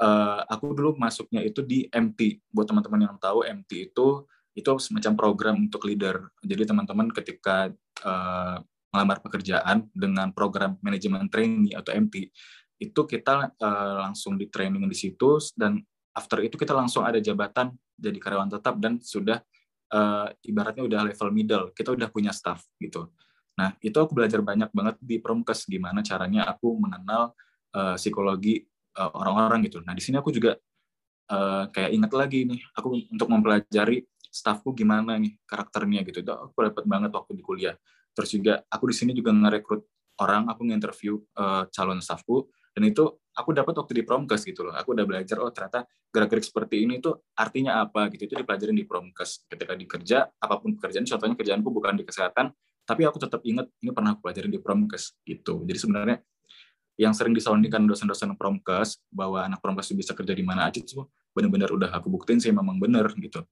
uh, 0.01 0.41
aku 0.45 0.77
dulu 0.77 1.01
masuknya 1.01 1.41
itu 1.41 1.65
di 1.65 1.89
MT. 1.89 2.45
Buat 2.53 2.69
teman-teman 2.69 3.09
yang 3.09 3.17
tahu 3.17 3.49
MT 3.49 3.93
itu 3.93 4.29
itu 4.53 4.71
semacam 4.83 5.13
program 5.15 5.55
untuk 5.57 5.87
leader. 5.87 6.35
Jadi 6.43 6.67
teman-teman 6.67 7.09
ketika 7.15 7.71
uh, 8.03 8.59
melamar 8.91 9.23
pekerjaan 9.23 9.87
dengan 9.95 10.35
program 10.35 10.77
manajemen 10.83 11.31
training 11.31 11.77
atau 11.79 11.95
MT 11.95 12.33
itu 12.79 13.01
kita 13.07 13.55
uh, 13.59 13.95
langsung 14.07 14.39
di 14.39 14.47
training 14.51 14.87
di 14.87 14.97
situ 14.99 15.39
dan 15.55 15.83
after 16.19 16.43
itu 16.43 16.59
kita 16.59 16.75
langsung 16.75 17.07
ada 17.07 17.23
jabatan 17.23 17.71
jadi 17.95 18.19
karyawan 18.19 18.51
tetap 18.51 18.75
dan 18.83 18.99
sudah 18.99 19.39
uh, 19.95 20.27
ibaratnya 20.43 20.83
udah 20.83 21.01
level 21.07 21.31
middle 21.31 21.65
kita 21.71 21.95
udah 21.95 22.11
punya 22.11 22.35
staff 22.35 22.67
gitu 22.83 23.15
Nah, 23.59 23.75
itu 23.83 23.99
aku 23.99 24.15
belajar 24.15 24.39
banyak 24.39 24.71
banget 24.71 24.97
di 25.03 25.19
Promkes 25.19 25.67
gimana 25.67 25.99
caranya 26.07 26.47
aku 26.47 26.79
mengenal 26.79 27.35
uh, 27.75 27.99
psikologi 27.99 28.63
uh, 28.95 29.11
orang-orang 29.19 29.67
gitu. 29.67 29.83
Nah, 29.83 29.99
di 29.99 30.03
sini 30.03 30.23
aku 30.23 30.31
juga 30.31 30.55
uh, 31.35 31.67
kayak 31.75 31.91
ingat 31.91 32.13
lagi 32.15 32.47
nih, 32.47 32.63
aku 32.79 32.95
untuk 33.11 33.27
mempelajari 33.27 34.07
staffku 34.31 34.71
gimana 34.79 35.19
nih 35.19 35.35
karakternya 35.43 36.07
gitu. 36.07 36.23
Itu 36.23 36.31
aku 36.31 36.55
dapat 36.71 36.87
banget 36.87 37.11
waktu 37.11 37.35
di 37.35 37.43
kuliah. 37.43 37.75
Terus 38.15 38.31
juga 38.31 38.63
aku 38.71 38.85
di 38.87 38.95
sini 38.95 39.11
juga 39.11 39.35
ngerekrut 39.35 39.83
orang, 40.23 40.47
aku 40.47 40.63
nginterview 40.63 41.19
uh, 41.35 41.67
calon 41.75 41.99
staffku 41.99 42.47
dan 42.79 42.87
itu 42.87 43.11
aku 43.35 43.51
dapat 43.51 43.75
waktu 43.75 43.93
di 43.99 44.03
Promkes 44.07 44.47
gitu 44.47 44.63
loh. 44.63 44.75
Aku 44.79 44.95
udah 44.95 45.03
belajar 45.03 45.43
oh 45.43 45.51
ternyata 45.51 45.83
gerak-gerik 46.15 46.47
seperti 46.47 46.87
ini 46.87 47.03
tuh 47.03 47.27
artinya 47.35 47.83
apa 47.83 48.07
gitu. 48.15 48.31
Itu 48.31 48.35
dipelajarin 48.39 48.79
di 48.79 48.87
Promkes. 48.87 49.51
Ketika 49.51 49.75
dikerja 49.75 50.31
apa 50.39 50.55
pun 50.63 50.79
pekerjaan, 50.79 51.03
contohnya 51.03 51.35
kerjaanku 51.35 51.69
bukan 51.75 51.99
di 51.99 52.07
kesehatan, 52.07 52.55
tapi 52.89 53.05
aku 53.05 53.21
tetap 53.21 53.45
ingat 53.45 53.69
ini 53.85 53.93
pernah 53.93 54.17
aku 54.17 54.25
pelajarin 54.25 54.49
di 54.49 54.57
promkes 54.65 55.13
gitu 55.29 55.61
jadi 55.69 55.77
sebenarnya 55.77 56.17
yang 56.97 57.13
sering 57.13 57.37
disoundingkan 57.37 57.85
dosen-dosen 57.85 58.33
promkes 58.41 59.05
bahwa 59.13 59.45
anak 59.45 59.61
promkes 59.61 59.93
bisa 59.93 60.17
kerja 60.17 60.33
di 60.33 60.41
mana 60.41 60.73
aja 60.73 60.81
tuh 60.81 61.13
benar-benar 61.37 61.69
udah 61.69 61.93
aku 61.93 62.09
buktiin 62.09 62.41
sih 62.41 62.49
memang 62.49 62.81
benar 62.81 63.13
gitu 63.13 63.45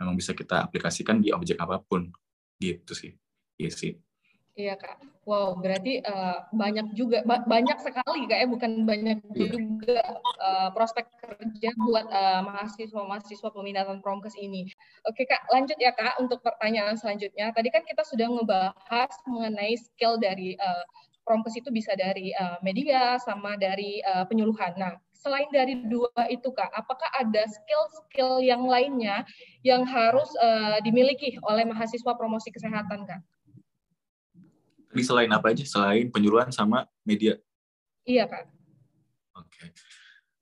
memang 0.00 0.16
bisa 0.16 0.32
kita 0.32 0.64
aplikasikan 0.64 1.20
di 1.20 1.28
objek 1.28 1.60
apa 1.60 1.84
pun 1.84 2.08
gitu 2.56 2.96
sih 2.96 3.12
iya 3.60 3.68
sih 3.68 4.00
Iya 4.52 4.76
kak. 4.76 5.00
Wow, 5.24 5.56
berarti 5.64 6.04
uh, 6.04 6.44
banyak 6.52 6.92
juga 6.92 7.24
ba 7.24 7.40
banyak 7.40 7.78
sekali 7.80 8.28
kak 8.28 8.36
ya, 8.36 8.46
bukan 8.50 8.84
banyak 8.84 9.18
iya. 9.32 9.48
juga 9.48 10.00
uh, 10.44 10.68
prospek 10.76 11.08
kerja 11.24 11.72
buat 11.80 12.04
uh, 12.12 12.44
mahasiswa-mahasiswa 12.44 13.48
peminatan 13.48 14.04
promkes 14.04 14.36
ini. 14.36 14.68
Oke 15.08 15.24
kak, 15.24 15.48
lanjut 15.48 15.80
ya 15.80 15.96
kak 15.96 16.20
untuk 16.20 16.44
pertanyaan 16.44 17.00
selanjutnya. 17.00 17.48
Tadi 17.56 17.72
kan 17.72 17.80
kita 17.88 18.04
sudah 18.04 18.28
ngebahas 18.28 19.12
mengenai 19.24 19.72
skill 19.80 20.20
dari 20.20 20.52
uh, 20.60 20.84
promkes 21.24 21.56
itu 21.56 21.72
bisa 21.72 21.96
dari 21.96 22.36
uh, 22.36 22.60
media 22.60 23.16
sama 23.24 23.56
dari 23.56 24.04
uh, 24.04 24.28
penyuluhan. 24.28 24.76
Nah, 24.76 25.00
selain 25.16 25.48
dari 25.48 25.80
dua 25.88 26.12
itu 26.28 26.52
kak, 26.52 26.68
apakah 26.76 27.08
ada 27.16 27.48
skill-skill 27.48 28.44
yang 28.44 28.68
lainnya 28.68 29.24
yang 29.64 29.88
harus 29.88 30.28
uh, 30.44 30.76
dimiliki 30.84 31.40
oleh 31.48 31.64
mahasiswa 31.64 32.12
promosi 32.18 32.52
kesehatan 32.52 33.08
kak? 33.08 33.22
Di 34.92 35.02
selain 35.02 35.32
apa 35.32 35.50
aja? 35.50 35.64
Selain 35.64 36.06
penyuluhan 36.12 36.52
sama 36.52 36.84
media? 37.02 37.40
Iya, 38.04 38.28
Kak. 38.28 38.44
Oke. 39.40 39.48
Okay. 39.48 39.68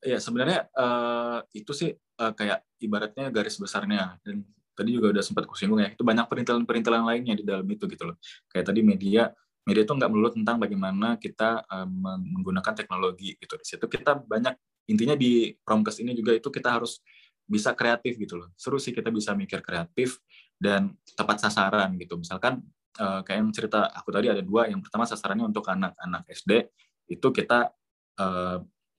Ya, 0.01 0.19
sebenarnya 0.19 0.67
uh, 0.75 1.45
itu 1.53 1.71
sih 1.77 1.91
uh, 1.95 2.33
kayak 2.35 2.67
ibaratnya 2.83 3.31
garis 3.31 3.57
besarnya. 3.61 4.19
Dan 4.25 4.43
tadi 4.75 4.97
juga 4.97 5.13
udah 5.13 5.25
sempat 5.25 5.45
kusinggung 5.45 5.79
ya, 5.79 5.93
itu 5.93 6.01
banyak 6.01 6.25
perintilan-perintilan 6.25 7.05
lainnya 7.05 7.37
di 7.37 7.45
dalam 7.45 7.69
itu 7.69 7.85
gitu 7.85 8.09
loh. 8.09 8.17
Kayak 8.49 8.73
tadi 8.73 8.81
media, 8.81 9.29
media 9.69 9.83
itu 9.85 9.93
nggak 9.93 10.11
melulu 10.11 10.33
tentang 10.33 10.57
bagaimana 10.57 11.21
kita 11.21 11.63
uh, 11.69 11.89
menggunakan 12.35 12.73
teknologi 12.73 13.37
gitu. 13.37 13.55
Di 13.61 13.67
situ 13.67 13.87
kita 13.87 14.25
banyak, 14.25 14.57
intinya 14.89 15.15
di 15.15 15.53
Promkes 15.61 16.01
ini 16.01 16.17
juga 16.17 16.33
itu 16.33 16.49
kita 16.49 16.81
harus 16.81 17.05
bisa 17.45 17.77
kreatif 17.77 18.17
gitu 18.17 18.41
loh. 18.41 18.49
Seru 18.57 18.81
sih 18.81 18.95
kita 18.97 19.13
bisa 19.13 19.37
mikir 19.37 19.61
kreatif 19.61 20.23
dan 20.57 20.97
tepat 21.13 21.45
sasaran 21.45 21.93
gitu. 22.01 22.17
Misalkan 22.17 22.65
uh, 22.99 23.21
kayak 23.23 23.39
yang 23.39 23.51
cerita 23.55 23.87
aku 23.93 24.11
tadi 24.11 24.27
ada 24.33 24.43
dua. 24.43 24.67
Yang 24.67 24.89
pertama 24.89 25.05
sasarannya 25.07 25.47
untuk 25.47 25.65
anak-anak 25.69 26.23
SD 26.27 26.67
itu 27.11 27.29
kita 27.31 27.71
uh, 28.19 28.59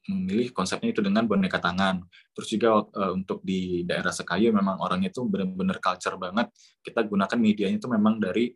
memilih 0.09 0.49
konsepnya 0.55 0.89
itu 0.95 1.01
dengan 1.03 1.27
boneka 1.29 1.61
tangan. 1.61 2.01
Terus 2.33 2.47
juga 2.49 2.69
uh, 2.81 3.11
untuk 3.13 3.43
di 3.45 3.85
daerah 3.85 4.09
Sekayu 4.09 4.49
memang 4.49 4.81
orangnya 4.81 5.13
itu 5.13 5.21
benar-benar 5.27 5.77
culture 5.77 6.17
banget. 6.17 6.49
Kita 6.81 7.05
gunakan 7.05 7.37
medianya 7.37 7.77
itu 7.77 7.89
memang 7.91 8.17
dari 8.17 8.49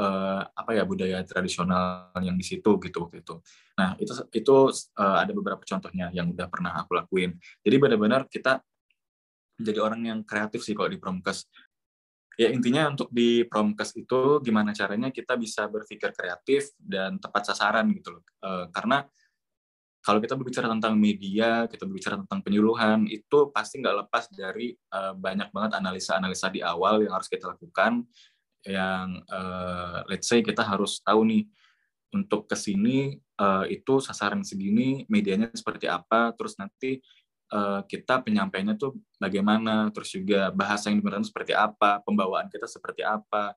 uh, 0.00 0.42
apa 0.44 0.70
ya 0.76 0.84
budaya 0.84 1.24
tradisional 1.24 2.12
yang 2.20 2.36
di 2.36 2.44
situ 2.44 2.76
gitu 2.80 2.96
waktu 3.08 3.24
itu. 3.24 3.40
Nah 3.80 3.96
itu 3.96 4.12
itu 4.32 4.56
uh, 5.00 5.16
ada 5.20 5.32
beberapa 5.32 5.64
contohnya 5.64 6.12
yang 6.12 6.32
udah 6.32 6.46
pernah 6.52 6.72
aku 6.80 6.96
lakuin. 6.96 7.36
Jadi 7.64 7.76
benar-benar 7.80 8.28
kita 8.28 8.60
menjadi 9.60 9.80
orang 9.84 10.00
yang 10.04 10.18
kreatif 10.24 10.64
sih 10.64 10.72
kalau 10.72 10.88
di 10.88 10.96
Promkes 10.96 11.44
ya 12.40 12.48
intinya 12.48 12.88
untuk 12.88 13.12
di 13.12 13.44
promkes 13.44 13.92
itu 14.00 14.40
gimana 14.40 14.72
caranya 14.72 15.12
kita 15.12 15.36
bisa 15.36 15.68
berpikir 15.68 16.16
kreatif 16.16 16.72
dan 16.80 17.20
tepat 17.20 17.52
sasaran 17.52 17.84
gitu 17.92 18.16
loh 18.16 18.24
uh, 18.40 18.64
karena 18.72 19.04
kalau 20.00 20.16
kita 20.16 20.32
berbicara 20.32 20.64
tentang 20.64 20.96
media, 20.96 21.68
kita 21.68 21.84
berbicara 21.84 22.16
tentang 22.24 22.40
penyuluhan, 22.40 23.04
itu 23.04 23.52
pasti 23.52 23.84
nggak 23.84 24.08
lepas 24.08 24.32
dari 24.32 24.72
uh, 24.96 25.12
banyak 25.12 25.52
banget 25.52 25.76
analisa-analisa 25.76 26.48
di 26.48 26.64
awal 26.64 27.04
yang 27.04 27.12
harus 27.12 27.28
kita 27.28 27.52
lakukan. 27.52 28.08
Yang 28.64 29.08
uh, 29.28 30.00
let's 30.08 30.24
say 30.24 30.40
kita 30.40 30.64
harus 30.64 31.04
tahu 31.04 31.28
nih 31.28 31.44
untuk 32.16 32.48
ke 32.48 32.56
sini 32.56 33.20
itu 33.68 34.00
sasaran 34.00 34.40
segini, 34.40 35.04
medianya 35.08 35.52
seperti 35.52 35.84
apa, 35.84 36.32
terus 36.32 36.56
nanti 36.56 37.00
uh, 37.52 37.80
kita 37.84 38.22
penyampaiannya 38.22 38.78
tuh 38.78 38.96
bagaimana, 39.18 39.90
terus 39.92 40.14
juga 40.14 40.48
bahasa 40.54 40.88
yang 40.88 41.02
digunakan 41.02 41.26
seperti 41.26 41.52
apa, 41.52 42.00
pembawaan 42.06 42.48
kita 42.48 42.66
seperti 42.70 43.02
apa, 43.04 43.54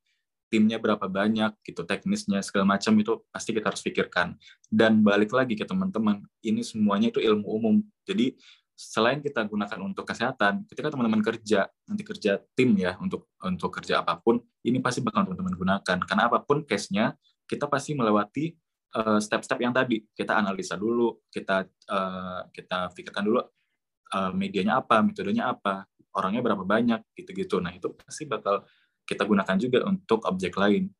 timnya 0.49 0.77
berapa 0.77 1.09
banyak, 1.09 1.57
gitu, 1.65 1.81
teknisnya 1.81 2.41
segala 2.45 2.77
macam 2.77 2.93
itu 3.01 3.25
pasti 3.33 3.57
kita 3.57 3.73
harus 3.73 3.81
pikirkan. 3.81 4.37
Dan 4.69 5.01
balik 5.01 5.33
lagi 5.33 5.57
ke 5.57 5.65
teman-teman, 5.65 6.21
ini 6.45 6.61
semuanya 6.61 7.09
itu 7.09 7.17
ilmu 7.17 7.47
umum. 7.49 7.75
Jadi 8.05 8.37
selain 8.77 9.21
kita 9.21 9.45
gunakan 9.49 9.79
untuk 9.81 10.05
kesehatan, 10.05 10.65
ketika 10.69 10.93
teman-teman 10.93 11.25
kerja, 11.25 11.69
nanti 11.89 12.03
kerja 12.05 12.41
tim 12.53 12.73
ya 12.77 12.97
untuk 13.01 13.29
untuk 13.41 13.73
kerja 13.73 14.01
apa 14.05 14.21
pun, 14.21 14.41
ini 14.65 14.77
pasti 14.77 15.01
bakal 15.01 15.25
teman-teman 15.25 15.57
gunakan. 15.57 15.97
Karena 16.05 16.29
apa 16.29 16.41
pun 16.45 16.61
case-nya, 16.65 17.17
kita 17.49 17.65
pasti 17.65 17.97
melewati 17.97 18.53
eh, 18.93 19.19
step-step 19.21 19.57
yang 19.57 19.73
tadi. 19.73 20.05
Kita 20.13 20.37
analisa 20.37 20.77
dulu, 20.77 21.25
kita 21.33 21.65
uh, 21.89 22.45
kita 22.53 22.93
pikirkan 22.93 23.25
dulu 23.25 23.41
uh, 24.11 24.35
medianya 24.35 24.83
apa, 24.83 24.99
metodenya 24.99 25.53
apa, 25.53 25.87
orangnya 26.17 26.43
berapa 26.43 26.65
banyak, 26.67 26.99
gitu-gitu. 27.15 27.63
Nah, 27.63 27.71
itu 27.71 27.93
pasti 27.95 28.27
bakal 28.27 28.67
kita 29.07 29.23
gunakan 29.23 29.55
juga 29.55 29.87
untuk 29.87 30.25
objek 30.27 30.59
lain. 30.59 30.91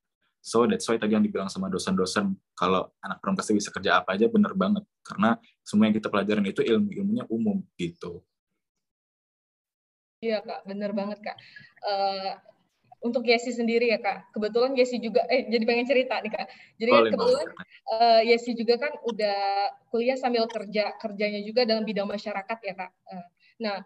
So 0.43 0.67
that's 0.67 0.83
why 0.91 0.99
tadi 0.99 1.15
yang 1.15 1.23
dibilang 1.23 1.47
sama 1.47 1.71
dosen-dosen, 1.71 2.35
kalau 2.51 2.91
anak 2.99 3.23
perempuan 3.23 3.55
bisa 3.55 3.71
kerja 3.71 4.03
apa 4.03 4.19
aja, 4.19 4.27
bener 4.27 4.51
banget. 4.51 4.83
Karena 4.99 5.39
semua 5.63 5.87
yang 5.87 5.95
kita 5.95 6.11
pelajarin 6.11 6.43
itu 6.43 6.59
ilmu-ilmunya 6.59 7.23
umum, 7.31 7.63
gitu. 7.79 8.19
Iya, 10.19 10.43
Kak. 10.43 10.67
Bener 10.67 10.91
banget, 10.91 11.19
Kak. 11.23 11.37
Uh, 11.83 12.31
untuk 13.03 13.27
Yesi 13.27 13.51
sendiri 13.51 13.91
ya 13.91 13.99
kak, 13.99 14.31
kebetulan 14.31 14.71
Yesi 14.79 14.95
juga, 15.03 15.27
eh 15.27 15.43
jadi 15.51 15.63
pengen 15.67 15.83
cerita 15.83 16.23
nih 16.23 16.31
kak. 16.31 16.47
Jadi 16.79 16.91
Boleh, 16.91 17.11
kebetulan 17.11 17.47
uh, 17.91 18.21
Yesi 18.23 18.51
juga 18.55 18.79
kan 18.79 18.95
udah 19.03 19.39
kuliah 19.91 20.15
sambil 20.15 20.47
kerja, 20.47 20.95
kerjanya 21.03 21.43
juga 21.43 21.67
dalam 21.67 21.83
bidang 21.83 22.07
masyarakat 22.07 22.57
ya 22.63 22.73
kak. 22.79 22.91
Uh, 23.11 23.27
nah 23.59 23.77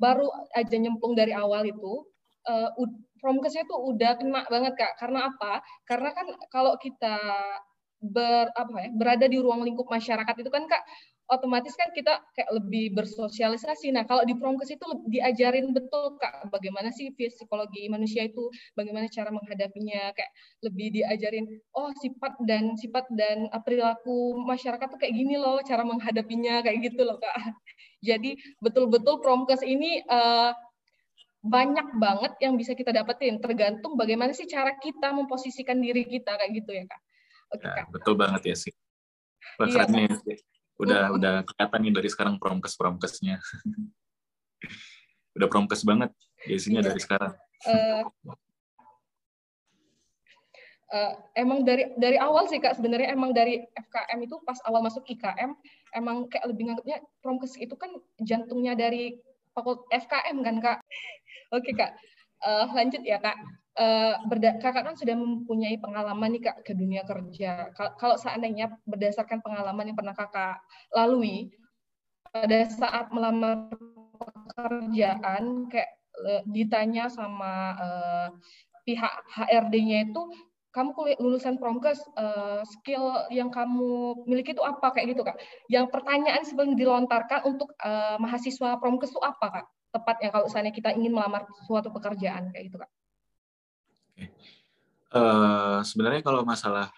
baru 0.00 0.26
aja 0.56 0.76
nyemplung 0.80 1.12
dari 1.12 1.36
awal 1.36 1.68
itu, 1.68 2.08
uh, 2.48 2.72
promkesnya 3.20 3.68
tuh 3.68 3.92
udah 3.92 4.16
kena 4.16 4.48
banget 4.48 4.72
kak. 4.72 4.96
Karena 4.96 5.28
apa? 5.28 5.60
Karena 5.84 6.10
kan 6.16 6.26
kalau 6.48 6.80
kita 6.80 7.20
ber 8.04 8.52
apa 8.52 8.76
ya 8.84 8.90
berada 8.92 9.26
di 9.26 9.40
ruang 9.40 9.64
lingkup 9.64 9.88
masyarakat 9.88 10.34
itu 10.44 10.50
kan 10.52 10.68
kak 10.68 10.84
otomatis 11.32 11.72
kan 11.72 11.88
kita 11.96 12.20
kayak 12.36 12.50
lebih 12.52 12.92
bersosialisasi. 12.92 13.88
Nah, 13.96 14.04
kalau 14.04 14.28
di 14.28 14.36
promkes 14.36 14.68
itu 14.68 14.84
diajarin 15.08 15.72
betul 15.72 16.20
Kak 16.20 16.52
bagaimana 16.52 16.92
sih 16.92 17.16
psikologi 17.16 17.88
manusia 17.88 18.28
itu, 18.28 18.52
bagaimana 18.76 19.08
cara 19.08 19.32
menghadapinya, 19.32 20.12
kayak 20.12 20.32
lebih 20.60 21.00
diajarin 21.00 21.48
oh 21.72 21.90
sifat 21.96 22.36
dan 22.44 22.76
sifat 22.76 23.08
dan 23.16 23.48
perilaku 23.64 24.36
masyarakat 24.44 24.84
tuh 24.84 25.00
kayak 25.00 25.14
gini 25.16 25.40
loh 25.40 25.64
cara 25.64 25.82
menghadapinya 25.86 26.60
kayak 26.60 26.92
gitu 26.92 27.02
loh 27.08 27.16
Kak. 27.16 27.36
Jadi 28.08 28.36
betul-betul 28.60 29.24
promkes 29.24 29.64
ini 29.64 30.04
uh, 30.04 30.52
banyak 31.44 32.00
banget 32.00 32.32
yang 32.40 32.56
bisa 32.56 32.72
kita 32.72 32.88
dapetin 32.92 33.36
tergantung 33.40 33.96
bagaimana 34.00 34.32
sih 34.32 34.48
cara 34.48 34.76
kita 34.80 35.12
memposisikan 35.12 35.76
diri 35.80 36.04
kita 36.08 36.36
kayak 36.36 36.52
gitu 36.52 36.72
ya 36.72 36.84
Kak. 36.88 37.00
Oke, 37.54 37.66
ya. 37.66 37.86
Betul 37.90 38.14
banget 38.18 38.42
ya 38.50 38.56
sih. 38.58 38.72
Wah, 39.56 39.70
iya, 39.70 39.86
ya 39.86 40.16
sih 40.18 40.38
udah 40.78 41.02
hmm. 41.10 41.16
udah 41.18 41.34
kelihatan 41.46 41.80
nih 41.86 41.92
dari 41.94 42.08
sekarang 42.10 42.34
promkes 42.42 42.74
promkesnya 42.74 43.38
udah 45.38 45.48
promkes 45.50 45.86
banget 45.86 46.10
biasanya 46.46 46.82
iya. 46.82 46.86
dari 46.90 47.00
sekarang 47.00 47.32
uh, 47.70 48.02
uh, 50.90 51.12
emang 51.38 51.62
dari 51.62 51.94
dari 51.94 52.18
awal 52.18 52.50
sih 52.50 52.58
kak 52.58 52.74
sebenarnya 52.74 53.14
emang 53.14 53.30
dari 53.30 53.62
FKM 53.62 54.18
itu 54.26 54.36
pas 54.42 54.58
awal 54.66 54.82
masuk 54.82 55.06
IKM 55.06 55.54
emang 55.94 56.26
kayak 56.26 56.50
lebih 56.50 56.70
nganggapnya 56.70 56.98
promkes 57.22 57.54
itu 57.54 57.74
kan 57.78 57.94
jantungnya 58.18 58.74
dari 58.74 59.14
fakultas 59.54 59.86
FKM 59.94 60.42
kan 60.42 60.56
kak 60.58 60.78
oke 61.54 61.62
okay, 61.62 61.74
kak 61.78 61.94
uh, 62.44 62.66
lanjut 62.70 63.02
ya 63.02 63.18
kak. 63.18 63.36
Uh, 63.74 64.14
kakak 64.62 64.86
kan 64.86 64.94
sudah 64.94 65.18
mempunyai 65.18 65.74
pengalaman 65.82 66.38
nih 66.38 66.46
kak 66.46 66.62
ke 66.62 66.78
dunia 66.78 67.02
kerja. 67.02 67.74
Kalau 67.74 68.14
seandainya 68.14 68.70
berdasarkan 68.86 69.42
pengalaman 69.42 69.90
yang 69.90 69.98
pernah 69.98 70.14
kakak 70.14 70.62
lalui 70.94 71.50
pada 72.30 72.70
saat 72.70 73.10
melamar 73.10 73.74
pekerjaan, 74.14 75.66
kayak 75.66 75.90
uh, 76.22 76.42
ditanya 76.54 77.10
sama 77.10 77.74
uh, 77.74 78.28
pihak 78.86 79.10
HRD-nya 79.34 80.06
itu 80.12 80.22
kamu 80.70 80.90
kuliah 80.94 81.18
lulusan 81.22 81.54
promkes 81.58 82.02
uh, 82.18 82.62
skill 82.66 83.26
yang 83.30 83.50
kamu 83.50 84.22
miliki 84.26 84.54
itu 84.54 84.62
apa? 84.62 84.94
Kayak 84.94 85.18
gitu 85.18 85.22
kak. 85.26 85.38
Yang 85.66 85.86
pertanyaan 85.90 86.42
sebelum 86.46 86.78
dilontarkan 86.78 87.42
untuk 87.46 87.74
uh, 87.82 88.18
mahasiswa 88.22 88.78
promkes 88.78 89.10
itu 89.10 89.22
apa 89.22 89.46
kak 89.50 89.66
tepatnya 89.94 90.34
kalau 90.34 90.50
misalnya 90.50 90.74
kita 90.74 90.90
ingin 90.90 91.14
melamar 91.14 91.46
suatu 91.70 91.94
pekerjaan 91.94 92.50
kayak 92.50 92.64
gitu 92.66 92.76
kak. 92.82 92.90
Uh, 95.14 95.78
sebenarnya 95.86 96.26
kalau 96.26 96.42
masalah 96.42 96.90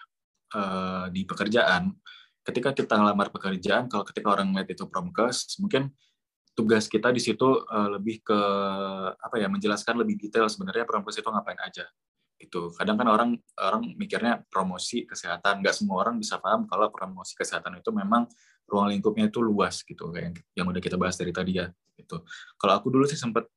uh, 0.57 1.05
di 1.13 1.21
pekerjaan 1.21 1.93
ketika 2.41 2.73
kita 2.73 2.97
ngelamar 2.97 3.29
pekerjaan 3.29 3.85
kalau 3.85 4.01
ketika 4.01 4.33
orang 4.33 4.49
lihat 4.57 4.73
itu 4.73 4.89
promkes 4.89 5.61
mungkin 5.61 5.93
tugas 6.57 6.89
kita 6.89 7.13
di 7.13 7.21
situ 7.21 7.45
uh, 7.45 7.89
lebih 7.93 8.25
ke 8.25 8.39
apa 9.13 9.37
ya 9.37 9.45
menjelaskan 9.45 10.01
lebih 10.01 10.17
detail 10.17 10.49
sebenarnya 10.49 10.89
promkes 10.89 11.21
itu 11.21 11.29
ngapain 11.29 11.61
aja 11.61 11.85
itu 12.37 12.69
kadang 12.77 12.97
kan 13.01 13.07
orang 13.09 13.29
orang 13.57 13.97
mikirnya 13.97 14.45
promosi 14.47 15.09
kesehatan. 15.09 15.65
Nggak 15.65 15.75
semua 15.81 16.05
orang 16.05 16.21
bisa 16.21 16.37
paham 16.37 16.69
kalau 16.69 16.93
promosi 16.93 17.33
kesehatan 17.33 17.81
itu 17.81 17.89
memang 17.89 18.29
ruang 18.67 18.91
lingkupnya 18.91 19.31
itu 19.31 19.39
luas 19.39 19.81
gitu 19.81 20.11
kayak 20.11 20.43
yang 20.53 20.67
udah 20.67 20.83
kita 20.83 20.99
bahas 20.99 21.15
dari 21.15 21.31
tadi 21.31 21.59
ya 21.59 21.71
itu 21.97 22.19
kalau 22.59 22.73
aku 22.77 22.91
dulu 22.93 23.07
sih 23.07 23.17
sempat 23.17 23.47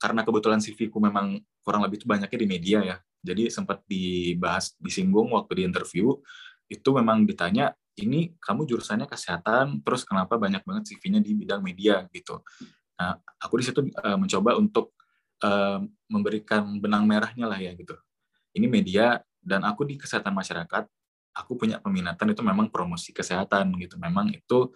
karena 0.00 0.24
kebetulan 0.24 0.60
CV 0.60 0.88
ku 0.88 1.00
memang 1.00 1.40
kurang 1.64 1.84
lebih 1.84 2.00
itu 2.00 2.06
banyaknya 2.08 2.38
di 2.38 2.48
media 2.48 2.78
ya 2.84 2.96
jadi 3.20 3.52
sempat 3.52 3.84
dibahas 3.84 4.72
disinggung 4.80 5.32
waktu 5.36 5.60
di 5.60 5.62
interview 5.68 6.16
itu 6.70 6.88
memang 6.94 7.26
ditanya 7.28 7.76
ini 8.00 8.32
kamu 8.40 8.64
jurusannya 8.64 9.04
kesehatan 9.04 9.84
terus 9.84 10.08
kenapa 10.08 10.40
banyak 10.40 10.64
banget 10.64 10.94
CV-nya 10.94 11.20
di 11.20 11.36
bidang 11.36 11.60
media? 11.60 12.08
Gitu. 12.08 12.40
Nah 12.96 13.20
aku 13.36 13.60
di 13.60 13.64
situ 13.68 13.84
uh, 13.84 14.16
mencoba 14.16 14.56
untuk 14.56 14.96
uh, 15.44 15.84
memberikan 16.08 16.64
benang 16.80 17.04
merahnya 17.04 17.44
lah 17.44 17.60
ya 17.60 17.76
gitu. 17.76 17.92
Ini 18.56 18.66
media 18.66 19.20
dan 19.42 19.66
aku 19.68 19.84
di 19.84 20.00
kesehatan 20.00 20.32
masyarakat 20.32 20.88
aku 21.34 21.56
punya 21.58 21.78
peminatan 21.78 22.34
itu 22.34 22.42
memang 22.42 22.68
promosi 22.68 23.14
kesehatan 23.14 23.74
gitu. 23.78 23.96
Memang 23.96 24.30
itu 24.34 24.70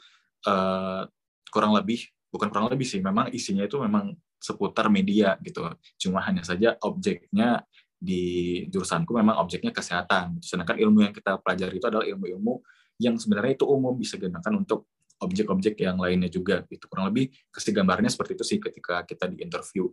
uh, 0.47 1.03
kurang 1.51 1.73
lebih 1.75 2.11
bukan 2.35 2.51
kurang 2.51 2.67
lebih 2.67 2.83
sih 2.83 2.99
memang 2.99 3.31
isinya 3.31 3.63
itu 3.63 3.79
memang 3.79 4.15
seputar 4.43 4.91
media 4.91 5.39
gitu. 5.41 5.65
Cuma 5.97 6.21
hanya 6.27 6.43
saja 6.43 6.75
objeknya 6.83 7.63
di 7.97 8.65
jurusanku 8.69 9.15
memang 9.17 9.41
objeknya 9.41 9.73
kesehatan. 9.73 10.43
Sedangkan 10.45 10.77
ilmu 10.77 11.09
yang 11.09 11.15
kita 11.15 11.41
pelajari 11.41 11.81
itu 11.81 11.87
adalah 11.89 12.05
ilmu-ilmu 12.05 12.61
yang 13.01 13.17
sebenarnya 13.17 13.59
itu 13.59 13.67
umum 13.67 13.97
bisa 13.97 14.21
digunakan 14.21 14.53
untuk 14.55 14.87
objek-objek 15.23 15.79
yang 15.81 15.97
lainnya 15.97 16.29
juga 16.29 16.67
itu 16.69 16.85
kurang 16.91 17.09
lebih 17.09 17.33
kasih 17.49 17.73
gambarnya 17.73 18.11
seperti 18.13 18.37
itu 18.37 18.45
sih 18.45 18.59
ketika 18.61 19.07
kita 19.09 19.31
di 19.31 19.41
interview. 19.41 19.89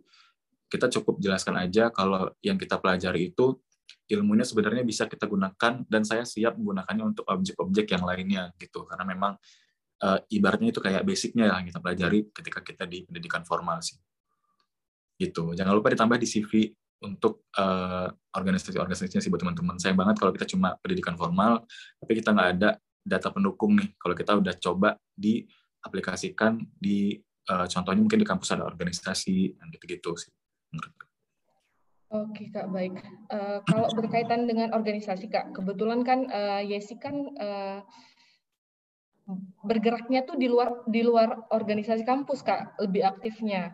Kita 0.68 0.92
cukup 0.92 1.20
jelaskan 1.20 1.56
aja 1.56 1.88
kalau 1.88 2.32
yang 2.44 2.60
kita 2.60 2.76
pelajari 2.76 3.32
itu 3.32 3.56
ilmunya 4.08 4.44
sebenarnya 4.46 4.82
bisa 4.84 5.08
kita 5.08 5.24
gunakan 5.26 5.84
dan 5.86 6.02
saya 6.02 6.26
siap 6.26 6.58
menggunakannya 6.58 7.04
untuk 7.04 7.24
objek-objek 7.28 7.92
yang 7.92 8.04
lainnya 8.04 8.52
gitu. 8.58 8.84
Karena 8.84 9.04
memang 9.06 9.32
uh, 10.02 10.18
ibaratnya 10.28 10.74
itu 10.74 10.80
kayak 10.82 11.02
basicnya 11.06 11.48
yang 11.48 11.66
kita 11.66 11.78
pelajari 11.78 12.28
ketika 12.30 12.60
kita 12.60 12.84
di 12.88 13.04
pendidikan 13.06 13.42
formal 13.46 13.80
sih. 13.80 13.96
Gitu. 15.16 15.54
Jangan 15.54 15.72
lupa 15.76 15.92
ditambah 15.92 16.18
di 16.18 16.26
CV 16.26 16.52
untuk 17.02 17.46
uh, 17.58 18.08
organisasi-organisasinya 18.34 19.22
sih 19.22 19.30
buat 19.30 19.42
teman-teman. 19.42 19.78
Sayang 19.78 19.98
banget 19.98 20.16
kalau 20.22 20.32
kita 20.34 20.46
cuma 20.48 20.78
pendidikan 20.78 21.18
formal 21.18 21.66
tapi 21.98 22.12
kita 22.18 22.30
nggak 22.34 22.48
ada 22.58 22.70
data 23.02 23.28
pendukung 23.30 23.78
nih. 23.78 23.94
Kalau 23.98 24.14
kita 24.14 24.32
udah 24.38 24.54
coba 24.58 24.88
diaplikasikan 25.14 26.62
di 26.78 27.18
uh, 27.50 27.66
contohnya 27.66 28.00
mungkin 28.02 28.20
di 28.22 28.26
kampus 28.26 28.54
ada 28.54 28.66
organisasi 28.66 29.58
gitu-gitu 29.74 30.14
sih 30.14 30.30
menurutku 30.70 31.11
Oke 32.12 32.52
Kak, 32.52 32.68
baik. 32.68 33.00
Uh, 33.32 33.64
kalau 33.64 33.88
berkaitan 33.96 34.44
dengan 34.44 34.76
organisasi 34.76 35.32
Kak, 35.32 35.56
kebetulan 35.56 36.04
kan 36.04 36.28
uh, 36.28 36.60
Yesi 36.60 37.00
kan 37.00 37.32
uh, 37.40 37.80
bergeraknya 39.64 40.20
tuh 40.28 40.36
di 40.36 40.44
luar 40.44 40.84
di 40.84 41.00
luar 41.00 41.48
organisasi 41.48 42.04
kampus 42.04 42.44
Kak, 42.44 42.76
lebih 42.84 43.08
aktifnya. 43.08 43.72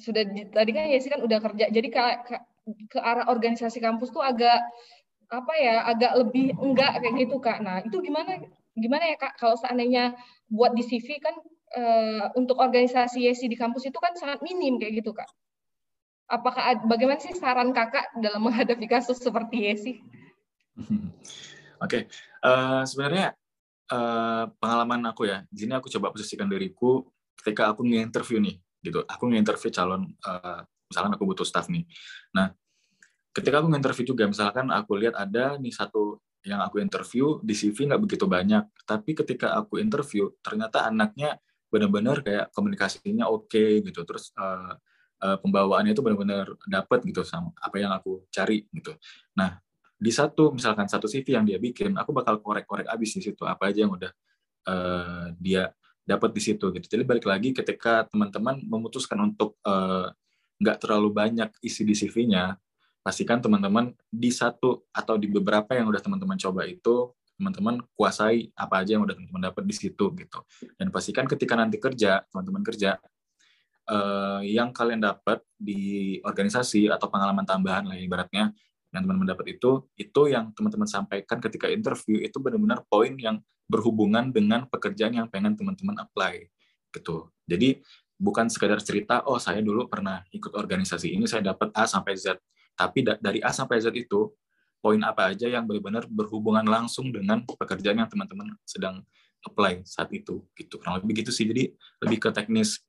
Sudah 0.00 0.24
di, 0.24 0.48
tadi 0.48 0.72
kan 0.72 0.88
Yesi 0.88 1.12
kan 1.12 1.20
udah 1.20 1.36
kerja, 1.44 1.68
jadi 1.68 1.88
ke, 1.92 2.02
ke, 2.32 2.36
ke 2.96 2.98
arah 3.04 3.28
organisasi 3.28 3.76
kampus 3.76 4.08
tuh 4.08 4.24
agak 4.24 4.64
apa 5.28 5.52
ya, 5.60 5.84
agak 5.84 6.16
lebih 6.24 6.56
enggak 6.56 6.96
kayak 6.96 7.28
gitu 7.28 7.44
Kak. 7.44 7.60
Nah 7.60 7.84
itu 7.84 8.00
gimana 8.00 8.40
gimana 8.72 9.04
ya 9.04 9.20
Kak 9.20 9.36
kalau 9.36 9.60
seandainya 9.60 10.16
buat 10.48 10.72
di 10.72 10.80
CV 10.80 11.20
kan 11.20 11.36
uh, 11.76 12.32
untuk 12.40 12.56
organisasi 12.56 13.28
Yesi 13.28 13.52
di 13.52 13.56
kampus 13.60 13.84
itu 13.84 14.00
kan 14.00 14.16
sangat 14.16 14.40
minim 14.40 14.80
kayak 14.80 15.04
gitu 15.04 15.12
Kak 15.12 15.28
apakah 16.34 16.82
bagaimana 16.84 17.22
sih 17.22 17.34
saran 17.38 17.70
kakak 17.70 18.10
dalam 18.18 18.42
menghadapi 18.42 18.90
kasus 18.90 19.22
seperti 19.22 19.70
Yesi? 19.70 19.92
Oke, 20.78 21.10
okay. 21.80 22.02
uh, 22.42 22.82
eh, 22.82 22.82
sebenarnya 22.88 23.26
uh, 23.92 24.44
pengalaman 24.58 25.10
aku 25.10 25.28
ya, 25.28 25.46
di 25.50 25.66
sini 25.66 25.74
aku 25.76 25.90
coba 25.90 26.10
posisikan 26.14 26.48
diriku 26.50 27.04
ketika 27.38 27.70
aku 27.70 27.84
nge-interview 27.84 28.40
nih, 28.40 28.56
gitu. 28.82 29.04
Aku 29.04 29.28
nge-interview 29.28 29.70
calon, 29.70 30.08
uh, 30.24 30.64
misalkan 30.88 31.12
aku 31.12 31.24
butuh 31.28 31.46
staff 31.46 31.68
nih. 31.68 31.84
Nah, 32.32 32.50
ketika 33.34 33.60
aku 33.60 33.68
nge-interview 33.70 34.06
juga, 34.16 34.24
misalkan 34.30 34.70
aku 34.72 34.96
lihat 34.96 35.14
ada 35.18 35.60
nih 35.60 35.74
satu 35.74 36.22
yang 36.44 36.60
aku 36.60 36.80
interview 36.80 37.40
di 37.40 37.56
CV 37.56 37.88
nggak 37.88 38.02
begitu 38.04 38.24
banyak, 38.28 38.64
tapi 38.84 39.16
ketika 39.16 39.56
aku 39.56 39.80
interview 39.80 40.28
ternyata 40.44 40.88
anaknya 40.88 41.40
benar-benar 41.72 42.20
kayak 42.22 42.52
komunikasinya 42.54 43.26
oke 43.26 43.50
okay, 43.50 43.80
gitu, 43.82 44.04
terus 44.04 44.30
uh, 44.36 44.76
uh, 45.22 45.38
pembawaannya 45.38 45.92
itu 45.94 46.02
benar-benar 46.02 46.56
dapat 46.66 47.04
gitu 47.06 47.22
sama 47.22 47.54
apa 47.60 47.76
yang 47.78 47.92
aku 47.94 48.26
cari 48.32 48.66
gitu. 48.72 48.96
Nah, 49.38 49.60
di 49.94 50.10
satu 50.10 50.50
misalkan 50.50 50.90
satu 50.90 51.06
CV 51.06 51.38
yang 51.38 51.46
dia 51.46 51.60
bikin, 51.60 51.94
aku 51.94 52.10
bakal 52.10 52.42
korek-korek 52.42 52.90
abis 52.90 53.16
di 53.18 53.30
situ 53.30 53.42
apa 53.46 53.70
aja 53.70 53.86
yang 53.86 53.94
udah 53.94 54.12
uh, 54.66 55.26
dia 55.38 55.70
dapat 56.04 56.36
di 56.36 56.40
situ 56.44 56.68
gitu. 56.74 56.86
Jadi 56.86 57.02
balik 57.06 57.24
lagi 57.24 57.56
ketika 57.56 58.04
teman-teman 58.12 58.60
memutuskan 58.64 59.16
untuk 59.24 59.56
uh, 59.64 60.12
nggak 60.60 60.78
terlalu 60.84 61.08
banyak 61.10 61.50
isi 61.64 61.82
di 61.82 61.96
CV-nya, 61.96 62.56
pastikan 63.00 63.40
teman-teman 63.40 63.92
di 64.08 64.28
satu 64.28 64.84
atau 64.92 65.16
di 65.16 65.28
beberapa 65.28 65.72
yang 65.72 65.88
udah 65.88 66.00
teman-teman 66.00 66.36
coba 66.40 66.64
itu 66.68 67.12
teman-teman 67.34 67.82
kuasai 67.98 68.54
apa 68.54 68.86
aja 68.86 68.94
yang 68.94 69.02
udah 69.02 69.14
teman-teman 69.18 69.42
dapat 69.50 69.64
di 69.66 69.74
situ 69.74 70.04
gitu. 70.14 70.38
Dan 70.78 70.94
pastikan 70.94 71.26
ketika 71.26 71.58
nanti 71.58 71.82
kerja, 71.82 72.22
teman-teman 72.30 72.62
kerja, 72.62 73.00
uh, 73.88 74.40
yang 74.44 74.72
kalian 74.72 75.00
dapat 75.00 75.40
di 75.56 76.18
organisasi 76.24 76.88
atau 76.88 77.08
pengalaman 77.08 77.44
tambahan 77.44 77.88
lah 77.88 77.96
ibaratnya 77.96 78.52
yang 78.94 79.02
teman-teman 79.02 79.34
dapat 79.34 79.58
itu 79.58 79.82
itu 79.98 80.20
yang 80.30 80.54
teman-teman 80.54 80.86
sampaikan 80.86 81.42
ketika 81.42 81.66
interview 81.66 82.22
itu 82.22 82.38
benar-benar 82.38 82.86
poin 82.86 83.10
yang 83.18 83.42
berhubungan 83.66 84.30
dengan 84.30 84.68
pekerjaan 84.70 85.18
yang 85.18 85.26
pengen 85.26 85.56
teman-teman 85.58 85.98
apply 85.98 86.46
gitu. 86.94 87.32
Jadi 87.48 87.82
bukan 88.14 88.46
sekedar 88.46 88.78
cerita 88.78 89.26
oh 89.26 89.40
saya 89.40 89.58
dulu 89.58 89.90
pernah 89.90 90.22
ikut 90.30 90.54
organisasi 90.54 91.10
ini 91.10 91.26
saya 91.26 91.42
dapat 91.42 91.74
A 91.74 91.88
sampai 91.88 92.14
Z. 92.14 92.38
Tapi 92.74 93.02
dari 93.02 93.42
A 93.42 93.50
sampai 93.50 93.82
Z 93.82 93.90
itu 93.98 94.30
poin 94.78 95.00
apa 95.00 95.32
aja 95.32 95.48
yang 95.48 95.64
benar-benar 95.64 96.04
berhubungan 96.06 96.62
langsung 96.62 97.08
dengan 97.10 97.42
pekerjaan 97.42 98.04
yang 98.04 98.10
teman-teman 98.10 98.52
sedang 98.68 99.00
apply 99.42 99.82
saat 99.82 100.12
itu 100.12 100.44
gitu. 100.54 100.78
Kurang 100.78 101.02
lebih 101.02 101.24
gitu 101.24 101.32
sih. 101.34 101.48
Jadi 101.48 101.72
lebih 102.04 102.18
ke 102.20 102.28
teknis 102.30 102.84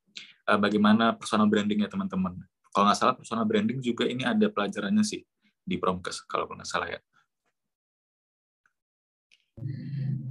uh, 0.50 0.60
bagaimana 0.62 1.18
personal 1.18 1.50
brandingnya 1.50 1.90
teman-teman. 1.90 2.38
Kalau 2.70 2.86
nggak 2.86 3.00
salah 3.00 3.16
personal 3.16 3.48
branding 3.48 3.80
juga 3.80 4.04
ini 4.06 4.28
ada 4.28 4.52
pelajarannya 4.52 5.04
sih 5.06 5.24
di 5.66 5.76
Promkes 5.80 6.28
kalau 6.28 6.46
nggak 6.52 6.68
salah 6.68 6.92
ya. 6.92 7.00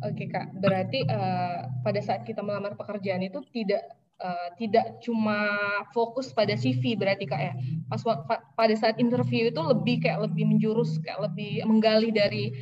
Oke 0.04 0.28
kak, 0.28 0.52
berarti 0.60 1.08
uh, 1.08 1.64
pada 1.80 2.00
saat 2.04 2.28
kita 2.28 2.44
melamar 2.44 2.76
pekerjaan 2.76 3.24
itu 3.24 3.40
tidak 3.48 3.88
uh, 4.20 4.52
tidak 4.60 5.00
cuma 5.00 5.48
fokus 5.96 6.28
pada 6.36 6.52
CV 6.52 6.92
berarti 6.92 7.24
kak 7.24 7.40
ya. 7.40 7.54
Pas 7.88 8.04
pada 8.52 8.74
saat 8.76 9.00
interview 9.00 9.48
itu 9.48 9.60
lebih 9.64 10.04
kayak 10.04 10.28
lebih 10.28 10.44
menjurus, 10.44 11.00
kayak 11.00 11.32
lebih 11.32 11.64
menggali 11.64 12.12
dari 12.12 12.52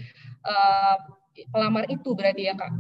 uh, 0.47 0.97
pelamar 1.51 1.91
itu 1.91 2.15
berarti 2.15 2.47
ya 2.47 2.55
kak. 2.55 2.71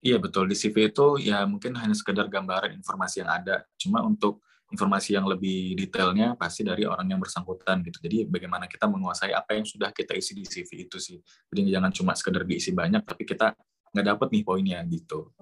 Iya 0.00 0.16
betul 0.16 0.48
di 0.48 0.56
CV 0.56 0.88
itu 0.88 1.20
ya 1.20 1.44
mungkin 1.44 1.76
hanya 1.76 1.92
sekedar 1.92 2.26
gambaran 2.32 2.72
informasi 2.80 3.20
yang 3.20 3.30
ada. 3.30 3.68
Cuma 3.76 4.00
untuk 4.00 4.40
informasi 4.72 5.18
yang 5.18 5.26
lebih 5.28 5.76
detailnya 5.76 6.38
pasti 6.40 6.64
dari 6.64 6.88
orang 6.88 7.04
yang 7.10 7.20
bersangkutan 7.20 7.84
gitu. 7.84 8.00
Jadi 8.00 8.24
bagaimana 8.24 8.64
kita 8.64 8.88
menguasai 8.88 9.36
apa 9.36 9.60
yang 9.60 9.66
sudah 9.68 9.92
kita 9.92 10.16
isi 10.16 10.32
di 10.32 10.46
CV 10.48 10.88
itu 10.88 10.96
sih. 10.96 11.20
Jadi 11.52 11.68
jangan 11.68 11.92
cuma 11.92 12.12
sekedar 12.16 12.48
diisi 12.48 12.72
banyak 12.72 13.04
tapi 13.04 13.28
kita 13.28 13.52
nggak 13.92 14.06
dapat 14.16 14.28
nih 14.32 14.42
poinnya 14.46 14.80
gitu. 14.88 15.34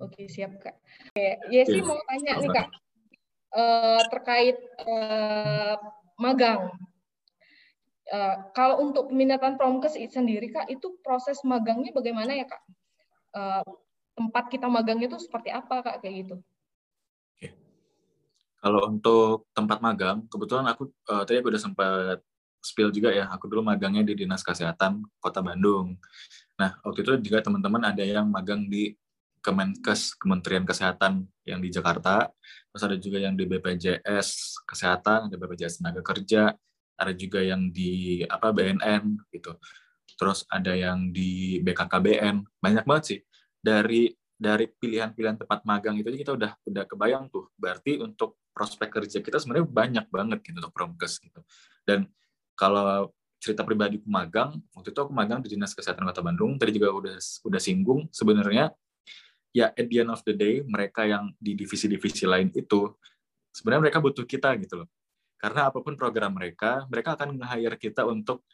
Oke, 0.00 0.26
siap 0.26 0.56
kak. 0.58 0.80
Oke, 1.12 1.38
Yesi 1.52 1.78
Oke. 1.78 1.86
mau 1.86 2.00
tanya 2.08 2.32
nih 2.40 2.50
kak 2.50 2.68
uh, 3.54 4.02
terkait 4.10 4.56
uh, 4.86 5.76
magang. 6.18 6.70
Uh, 8.10 8.36
kalau 8.58 8.82
untuk 8.82 9.06
peminatan 9.06 9.54
promkes 9.54 9.94
sendiri 9.94 10.50
kak 10.50 10.66
itu 10.66 10.98
proses 11.06 11.38
magangnya 11.46 11.94
bagaimana 11.94 12.34
ya 12.34 12.46
kak? 12.46 12.58
Uh, 13.34 13.64
tempat 14.14 14.44
kita 14.52 14.66
magangnya 14.68 15.10
itu 15.10 15.18
seperti 15.22 15.48
apa 15.50 15.82
kak 15.82 16.04
kayak 16.04 16.14
gitu? 16.26 16.36
Kalau 18.60 18.92
untuk 18.92 19.48
tempat 19.56 19.80
magang, 19.80 20.28
kebetulan 20.28 20.68
aku 20.68 20.92
uh, 21.08 21.24
tadi 21.24 21.40
aku 21.40 21.48
udah 21.48 21.62
sempat 21.64 22.20
spill 22.60 22.92
juga 22.92 23.08
ya, 23.08 23.24
aku 23.32 23.48
dulu 23.48 23.64
magangnya 23.64 24.04
di 24.04 24.12
Dinas 24.12 24.44
Kesehatan 24.44 25.00
Kota 25.16 25.40
Bandung. 25.40 25.96
Nah, 26.60 26.76
waktu 26.84 27.00
itu 27.00 27.12
juga 27.24 27.40
teman-teman 27.40 27.88
ada 27.88 28.04
yang 28.04 28.28
magang 28.28 28.68
di 28.68 28.92
Kemenkes, 29.40 30.12
Kementerian 30.20 30.68
Kesehatan 30.68 31.24
yang 31.48 31.64
di 31.64 31.72
Jakarta, 31.72 32.28
terus 32.68 32.84
ada 32.84 33.00
juga 33.00 33.16
yang 33.16 33.32
di 33.32 33.48
BPJS 33.48 34.60
Kesehatan, 34.68 35.32
ada 35.32 35.36
BPJS 35.40 35.80
Tenaga 35.80 36.04
Kerja, 36.04 36.52
ada 37.00 37.12
juga 37.16 37.40
yang 37.40 37.72
di 37.72 38.20
apa 38.28 38.52
BNN 38.52 39.24
gitu. 39.32 39.56
Terus 40.16 40.46
ada 40.50 40.72
yang 40.74 41.10
di 41.10 41.60
BKKBN, 41.62 42.60
banyak 42.62 42.84
banget 42.86 43.04
sih. 43.04 43.20
Dari 43.60 44.10
dari 44.40 44.64
pilihan-pilihan 44.64 45.36
tempat 45.36 45.68
magang 45.68 46.00
itu 46.00 46.08
kita 46.16 46.32
udah 46.32 46.56
udah 46.64 46.84
kebayang 46.88 47.28
tuh. 47.28 47.52
Berarti 47.60 48.00
untuk 48.00 48.40
prospek 48.56 48.88
kerja 48.88 49.20
kita 49.20 49.36
sebenarnya 49.36 49.68
banyak 49.68 50.06
banget 50.08 50.38
gitu 50.40 50.58
untuk 50.64 50.72
promkes 50.72 51.20
gitu. 51.20 51.44
Dan 51.84 52.08
kalau 52.56 53.12
cerita 53.40 53.64
pribadi 53.64 53.96
aku 53.96 54.08
magang, 54.08 54.60
waktu 54.76 54.92
itu 54.92 55.00
aku 55.00 55.12
magang 55.16 55.40
di 55.40 55.48
Dinas 55.56 55.72
Kesehatan 55.72 56.04
Kota 56.04 56.20
Bandung, 56.20 56.60
tadi 56.60 56.76
juga 56.76 56.92
udah 56.92 57.16
udah 57.16 57.60
singgung, 57.60 58.08
sebenarnya 58.12 58.68
ya 59.56 59.72
at 59.72 59.86
the 59.88 60.04
end 60.04 60.12
of 60.12 60.20
the 60.28 60.36
day, 60.36 60.60
mereka 60.60 61.08
yang 61.08 61.32
di 61.40 61.56
divisi-divisi 61.56 62.28
lain 62.28 62.52
itu, 62.52 62.92
sebenarnya 63.48 63.88
mereka 63.88 63.98
butuh 64.04 64.28
kita 64.28 64.52
gitu 64.60 64.84
loh. 64.84 64.88
Karena 65.40 65.72
apa 65.72 65.80
pun 65.80 65.96
program 65.96 66.36
mereka, 66.36 66.84
mereka 66.92 67.16
akan 67.16 67.40
nge-hire 67.40 67.76
kita 67.80 68.04
untuk 68.04 68.44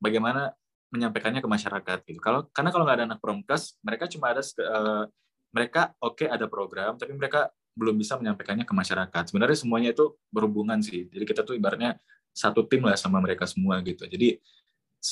bagaimana 0.00 0.56
menyampaikannya 0.94 1.42
ke 1.42 1.50
masyarakat 1.50 1.98
gitu. 2.06 2.22
Kalau 2.22 2.46
karena 2.54 2.70
kalau 2.70 2.86
nggak 2.86 2.96
ada 3.02 3.06
anak 3.10 3.20
promkes, 3.20 3.74
mereka 3.82 4.06
cuma 4.06 4.30
ada 4.30 4.42
uh, 4.62 5.10
mereka 5.50 5.90
oke 5.98 6.22
okay, 6.22 6.26
ada 6.30 6.46
program, 6.46 6.94
tapi 6.94 7.18
mereka 7.18 7.50
belum 7.74 7.98
bisa 7.98 8.14
menyampaikannya 8.14 8.62
ke 8.62 8.70
masyarakat. 8.70 9.22
Sebenarnya 9.34 9.58
semuanya 9.58 9.90
itu 9.90 10.14
berhubungan 10.30 10.78
sih. 10.78 11.10
Jadi 11.10 11.24
kita 11.26 11.42
tuh 11.42 11.58
ibaratnya 11.58 11.98
satu 12.30 12.62
tim 12.70 12.86
lah 12.86 12.94
sama 12.94 13.18
mereka 13.18 13.46
semua 13.50 13.82
gitu. 13.82 14.06
Jadi 14.06 14.38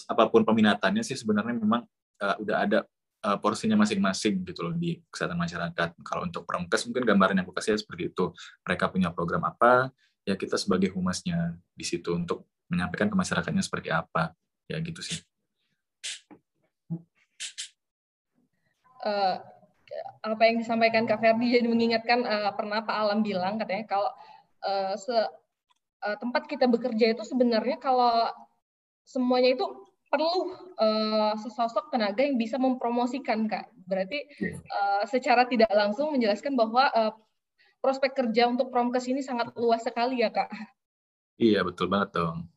apa 0.07 0.31
pun 0.31 0.47
peminatannya 0.47 1.03
sih 1.03 1.19
sebenarnya 1.19 1.59
memang 1.59 1.83
uh, 2.23 2.37
udah 2.39 2.57
ada 2.63 2.79
uh, 3.27 3.39
porsinya 3.43 3.75
masing-masing 3.83 4.47
gitu 4.47 4.71
loh 4.71 4.75
di 4.79 5.03
kesehatan 5.11 5.39
masyarakat. 5.39 5.99
Kalau 6.07 6.23
untuk 6.23 6.47
promkes 6.47 6.87
mungkin 6.87 7.03
gambaran 7.03 7.43
yang 7.43 7.47
aku 7.47 7.55
kasih 7.59 7.75
seperti 7.79 8.15
itu. 8.15 8.31
Mereka 8.63 8.95
punya 8.95 9.11
program 9.11 9.43
apa, 9.43 9.91
ya 10.23 10.39
kita 10.39 10.55
sebagai 10.55 10.95
humasnya 10.95 11.59
di 11.75 11.83
situ 11.83 12.15
untuk 12.15 12.47
menyampaikan 12.71 13.11
ke 13.11 13.17
masyarakatnya 13.19 13.63
seperti 13.63 13.91
apa. 13.91 14.35
Ya 14.71 14.79
gitu 14.79 15.03
sih. 15.03 15.23
Uh, 19.03 19.35
apa 20.23 20.43
yang 20.47 20.63
disampaikan 20.63 21.03
Kak 21.11 21.19
Ferdi 21.19 21.59
jadi 21.59 21.67
mengingatkan 21.67 22.23
uh, 22.23 22.55
pernah 22.55 22.87
Pak 22.87 22.95
Alam 22.95 23.27
bilang 23.27 23.59
katanya 23.59 23.85
kalau 23.91 24.11
uh, 24.63 24.95
se 24.95 25.11
uh, 25.11 26.17
tempat 26.23 26.47
kita 26.47 26.71
bekerja 26.71 27.11
itu 27.19 27.27
sebenarnya 27.27 27.83
kalau 27.83 28.31
semuanya 29.03 29.59
itu 29.59 29.67
perlu 30.13 30.55
uh, 30.77 31.33
sesosok 31.41 31.89
tenaga 31.89 32.21
yang 32.21 32.37
bisa 32.37 32.61
mempromosikan 32.61 33.49
kak. 33.49 33.73
Berarti 33.89 34.29
uh, 34.69 35.03
secara 35.09 35.49
tidak 35.49 35.73
langsung 35.73 36.13
menjelaskan 36.13 36.53
bahwa 36.53 36.85
uh, 36.93 37.13
prospek 37.81 38.13
kerja 38.13 38.47
untuk 38.47 38.69
promkes 38.69 39.09
ini 39.09 39.25
sangat 39.25 39.57
luas 39.57 39.81
sekali 39.83 40.21
ya 40.21 40.29
kak. 40.29 40.53
Iya 41.41 41.65
betul 41.65 41.89
banget 41.89 42.13
dong. 42.21 42.52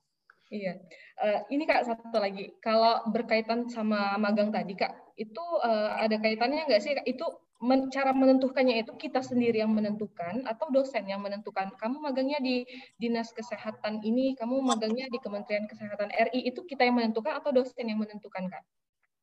Iya. 0.55 0.73
Uh, 1.19 1.39
ini 1.51 1.63
kak 1.67 1.83
satu 1.83 2.15
lagi, 2.15 2.55
kalau 2.63 3.03
berkaitan 3.11 3.67
sama 3.67 4.15
magang 4.15 4.51
tadi 4.55 4.75
kak, 4.75 4.91
itu 5.19 5.43
uh, 5.63 5.95
ada 5.99 6.15
kaitannya 6.19 6.67
nggak 6.67 6.79
sih? 6.83 6.95
Itu 7.03 7.27
men, 7.63 7.91
cara 7.91 8.11
menentukannya 8.11 8.83
itu 8.83 8.95
kita 8.95 9.19
sendiri 9.23 9.63
yang 9.63 9.71
menentukan 9.71 10.43
atau 10.47 10.71
dosen 10.71 11.07
yang 11.07 11.19
menentukan. 11.23 11.75
Kamu 11.75 11.99
magangnya 11.99 12.39
di 12.39 12.63
dinas 12.99 13.31
kesehatan 13.35 14.03
ini, 14.03 14.35
kamu 14.35 14.59
magangnya 14.63 15.11
di 15.11 15.19
Kementerian 15.19 15.67
Kesehatan 15.67 16.11
RI 16.11 16.51
itu 16.51 16.63
kita 16.63 16.87
yang 16.87 16.95
menentukan 16.99 17.35
atau 17.35 17.51
dosen 17.51 17.87
yang 17.87 17.99
menentukan 17.99 18.47
kan? 18.47 18.63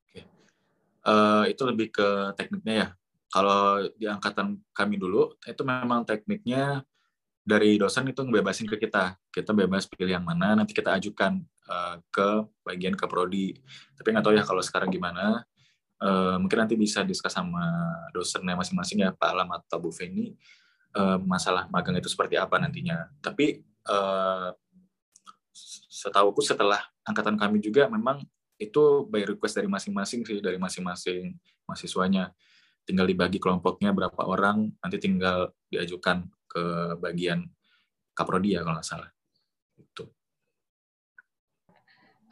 Oke. 0.08 0.20
Uh, 1.04 1.44
itu 1.48 1.62
lebih 1.64 1.92
ke 1.92 2.36
tekniknya 2.36 2.74
ya. 2.74 2.88
Kalau 3.32 3.80
di 3.96 4.04
angkatan 4.04 4.60
kami 4.76 5.00
dulu 5.00 5.32
itu 5.48 5.64
memang 5.64 6.04
tekniknya 6.04 6.84
dari 7.42 7.74
dosen 7.74 8.06
itu 8.06 8.22
ngebebasin 8.22 8.70
ke 8.70 8.78
kita. 8.78 9.18
Kita 9.34 9.50
bebas 9.50 9.90
pilih 9.90 10.14
yang 10.14 10.24
mana, 10.24 10.54
nanti 10.54 10.70
kita 10.70 10.94
ajukan 10.94 11.42
uh, 11.66 11.98
ke 12.08 12.46
bagian 12.62 12.94
ke 12.94 13.04
prodi. 13.10 13.58
Tapi 13.98 14.14
nggak 14.14 14.24
tahu 14.24 14.34
ya 14.38 14.46
kalau 14.46 14.62
sekarang 14.62 14.88
gimana 14.94 15.42
uh, 16.02 16.36
mungkin 16.38 16.66
nanti 16.66 16.74
bisa 16.78 17.02
diskus 17.06 17.34
sama 17.34 17.62
dosennya 18.14 18.58
masing-masing 18.58 19.06
ya 19.06 19.10
Pak 19.14 19.28
Alam 19.30 19.48
atau 19.54 19.78
Bu 19.82 19.90
Feni 19.94 20.34
uh, 20.98 21.18
masalah 21.22 21.66
magang 21.70 21.98
itu 21.98 22.10
seperti 22.10 22.38
apa 22.38 22.58
nantinya. 22.58 23.10
Tapi 23.22 23.62
uh, 23.90 24.50
setahuku 25.90 26.40
setelah 26.42 26.82
angkatan 27.06 27.38
kami 27.38 27.62
juga 27.62 27.86
memang 27.86 28.22
itu 28.58 29.06
by 29.10 29.26
request 29.26 29.58
dari 29.58 29.66
masing-masing 29.66 30.22
sih 30.22 30.38
dari 30.38 30.58
masing-masing 30.58 31.34
mahasiswanya. 31.66 32.30
Tinggal 32.82 33.06
dibagi 33.06 33.38
kelompoknya 33.38 33.94
berapa 33.94 34.26
orang, 34.26 34.74
nanti 34.82 34.98
tinggal 34.98 35.54
diajukan 35.70 36.26
ke 36.52 36.96
bagian 37.00 37.48
kaprodi 38.12 38.52
ya 38.52 38.60
kalau 38.60 38.76
nggak 38.76 38.88
salah. 38.88 39.08
Itu. 39.80 40.04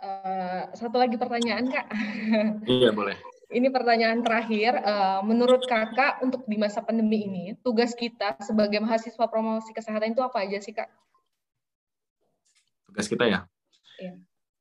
Uh, 0.00 0.68
satu 0.76 0.96
lagi 1.00 1.16
pertanyaan 1.16 1.68
kak. 1.68 1.86
Iya 2.80 2.92
boleh. 2.92 3.16
Ini 3.50 3.68
pertanyaan 3.72 4.20
terakhir. 4.22 4.78
Uh, 4.80 5.20
menurut 5.24 5.64
kakak 5.66 6.20
untuk 6.20 6.44
di 6.46 6.56
masa 6.60 6.84
pandemi 6.84 7.24
ini, 7.26 7.44
tugas 7.64 7.96
kita 7.96 8.38
sebagai 8.44 8.78
mahasiswa 8.80 9.26
promosi 9.28 9.72
kesehatan 9.74 10.14
itu 10.16 10.22
apa 10.22 10.44
aja 10.44 10.60
sih 10.62 10.72
kak? 10.72 10.88
Tugas 12.88 13.08
kita 13.08 13.24
ya? 13.26 13.40
Iya. 14.00 14.14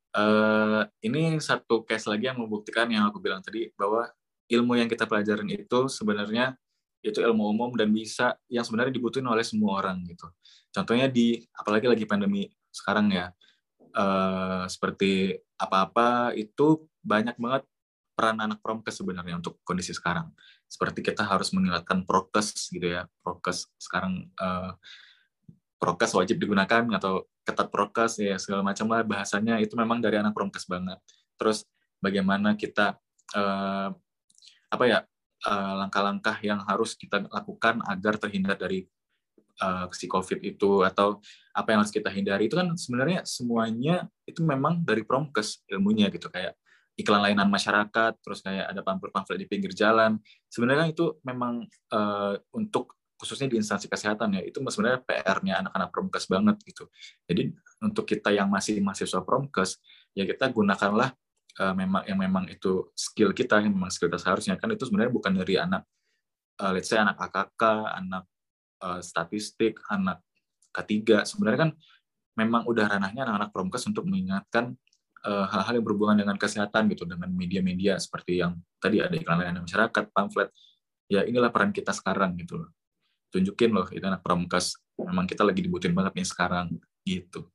Uh, 0.10 0.82
ini 1.06 1.38
satu 1.38 1.86
case 1.86 2.10
lagi 2.10 2.26
yang 2.26 2.42
membuktikan 2.42 2.90
yang 2.90 3.06
aku 3.06 3.22
bilang 3.22 3.46
tadi 3.46 3.70
bahwa 3.78 4.10
ilmu 4.50 4.74
yang 4.82 4.90
kita 4.90 5.06
pelajarin 5.06 5.46
itu 5.54 5.86
sebenarnya 5.86 6.58
itu 7.00 7.20
ilmu 7.24 7.56
umum 7.56 7.72
dan 7.76 7.90
bisa 7.92 8.36
yang 8.52 8.68
sebenarnya 8.68 8.92
dibutuhin 8.92 9.28
oleh 9.28 9.44
semua 9.44 9.80
orang 9.80 10.04
gitu. 10.04 10.28
Contohnya 10.70 11.08
di 11.08 11.40
apalagi 11.56 11.88
lagi 11.88 12.06
pandemi 12.06 12.46
sekarang 12.70 13.10
ya, 13.10 13.32
uh, 13.96 14.68
seperti 14.68 15.40
apa-apa 15.56 16.36
itu 16.36 16.86
banyak 17.00 17.40
banget 17.40 17.64
peran 18.14 18.36
anak 18.44 18.60
promkes 18.60 19.00
sebenarnya 19.00 19.40
untuk 19.40 19.64
kondisi 19.64 19.96
sekarang. 19.96 20.30
Seperti 20.68 21.00
kita 21.00 21.24
harus 21.24 21.56
mengingatkan 21.56 22.04
prokes 22.04 22.68
gitu 22.68 23.00
ya, 23.00 23.08
prokes 23.24 23.72
sekarang 23.80 24.28
uh, 24.38 24.76
prokes 25.80 26.12
wajib 26.12 26.36
digunakan 26.44 26.84
atau 27.00 27.24
ketat 27.48 27.72
prokes 27.72 28.20
ya 28.20 28.36
segala 28.36 28.62
macam 28.62 28.92
lah 28.92 29.02
bahasanya 29.08 29.58
itu 29.64 29.74
memang 29.80 30.04
dari 30.04 30.20
anak 30.20 30.36
promkes 30.36 30.68
banget. 30.68 31.00
Terus 31.40 31.64
bagaimana 32.04 32.60
kita 32.60 33.00
uh, 33.34 33.90
apa 34.70 34.84
ya 34.86 35.00
langkah 35.40 35.76
langkah-langkah 35.80 36.38
yang 36.44 36.60
harus 36.68 37.00
kita 37.00 37.24
lakukan 37.32 37.80
agar 37.88 38.20
terhindar 38.20 38.60
dari 38.60 38.84
uh, 39.64 39.88
si 39.96 40.08
COVID 40.08 40.40
itu 40.44 40.84
atau 40.84 41.24
apa 41.56 41.72
yang 41.72 41.80
harus 41.84 41.94
kita 41.96 42.12
hindari 42.12 42.52
itu 42.52 42.60
kan 42.60 42.76
sebenarnya 42.76 43.24
semuanya 43.24 44.08
itu 44.28 44.44
memang 44.44 44.84
dari 44.84 45.04
promkes 45.08 45.64
ilmunya 45.72 46.12
gitu 46.12 46.28
kayak 46.28 46.60
iklan 47.00 47.24
layanan 47.24 47.48
masyarakat, 47.48 48.20
terus 48.20 48.44
kayak 48.44 48.76
ada 48.76 48.84
pamflet-pamflet 48.84 49.40
di 49.40 49.48
pinggir 49.48 49.72
jalan. 49.72 50.20
Sebenarnya 50.52 50.92
itu 50.92 51.16
memang 51.24 51.64
uh, 51.96 52.36
untuk 52.52 53.00
khususnya 53.16 53.48
di 53.48 53.56
instansi 53.56 53.88
kesehatan 53.88 54.36
ya, 54.36 54.44
itu 54.44 54.60
sebenarnya 54.60 55.00
PR-nya 55.08 55.64
anak-anak 55.64 55.90
promkes 55.96 56.28
banget 56.28 56.60
gitu. 56.68 56.92
Jadi 57.24 57.56
untuk 57.80 58.04
kita 58.04 58.36
yang 58.36 58.52
masih 58.52 58.84
mahasiswa 58.84 59.24
promkes, 59.24 59.80
ya 60.12 60.28
kita 60.28 60.52
gunakanlah 60.52 61.16
uh, 61.58 61.74
memang 61.74 62.06
yang 62.06 62.20
memang 62.22 62.46
itu 62.52 62.94
skill 62.94 63.34
kita, 63.34 63.64
yang 63.64 63.74
memang 63.74 63.90
skill 63.90 64.12
kita 64.14 64.22
seharusnya 64.22 64.56
kan 64.62 64.70
itu 64.70 64.86
sebenarnya 64.86 65.10
bukan 65.10 65.34
dari 65.34 65.56
anak, 65.58 65.82
uh, 66.62 66.72
let's 66.76 66.92
say 66.92 67.02
anak 67.02 67.18
AKK, 67.18 67.64
anak 67.98 68.24
uh, 68.86 69.02
statistik, 69.02 69.82
anak 69.90 70.22
K3. 70.70 71.26
Sebenarnya 71.26 71.70
kan 71.70 71.72
memang 72.38 72.64
udah 72.70 72.86
ranahnya 72.86 73.26
anak-anak 73.26 73.50
promkes 73.52 73.84
untuk 73.90 74.08
mengingatkan 74.08 74.78
hal-hal 75.26 75.76
uh, 75.76 75.78
yang 75.80 75.84
berhubungan 75.84 76.16
dengan 76.16 76.40
kesehatan 76.40 76.88
gitu 76.96 77.04
dengan 77.04 77.28
media-media 77.28 78.00
seperti 78.00 78.40
yang 78.40 78.56
tadi 78.80 79.04
ada 79.04 79.12
iklan 79.12 79.44
layanan 79.44 79.68
masyarakat, 79.68 80.04
pamflet. 80.16 80.48
Ya 81.12 81.28
inilah 81.28 81.52
peran 81.52 81.76
kita 81.76 81.92
sekarang 81.92 82.40
gitu 82.40 82.64
loh. 82.64 82.70
Tunjukin 83.28 83.76
loh 83.76 83.92
itu 83.92 84.06
anak 84.06 84.24
pramukas 84.24 84.80
memang 84.96 85.28
kita 85.28 85.44
lagi 85.44 85.60
dibutuhin 85.60 85.92
banget 85.92 86.16
nih 86.16 86.28
sekarang 86.28 86.72
gitu. 87.04 87.52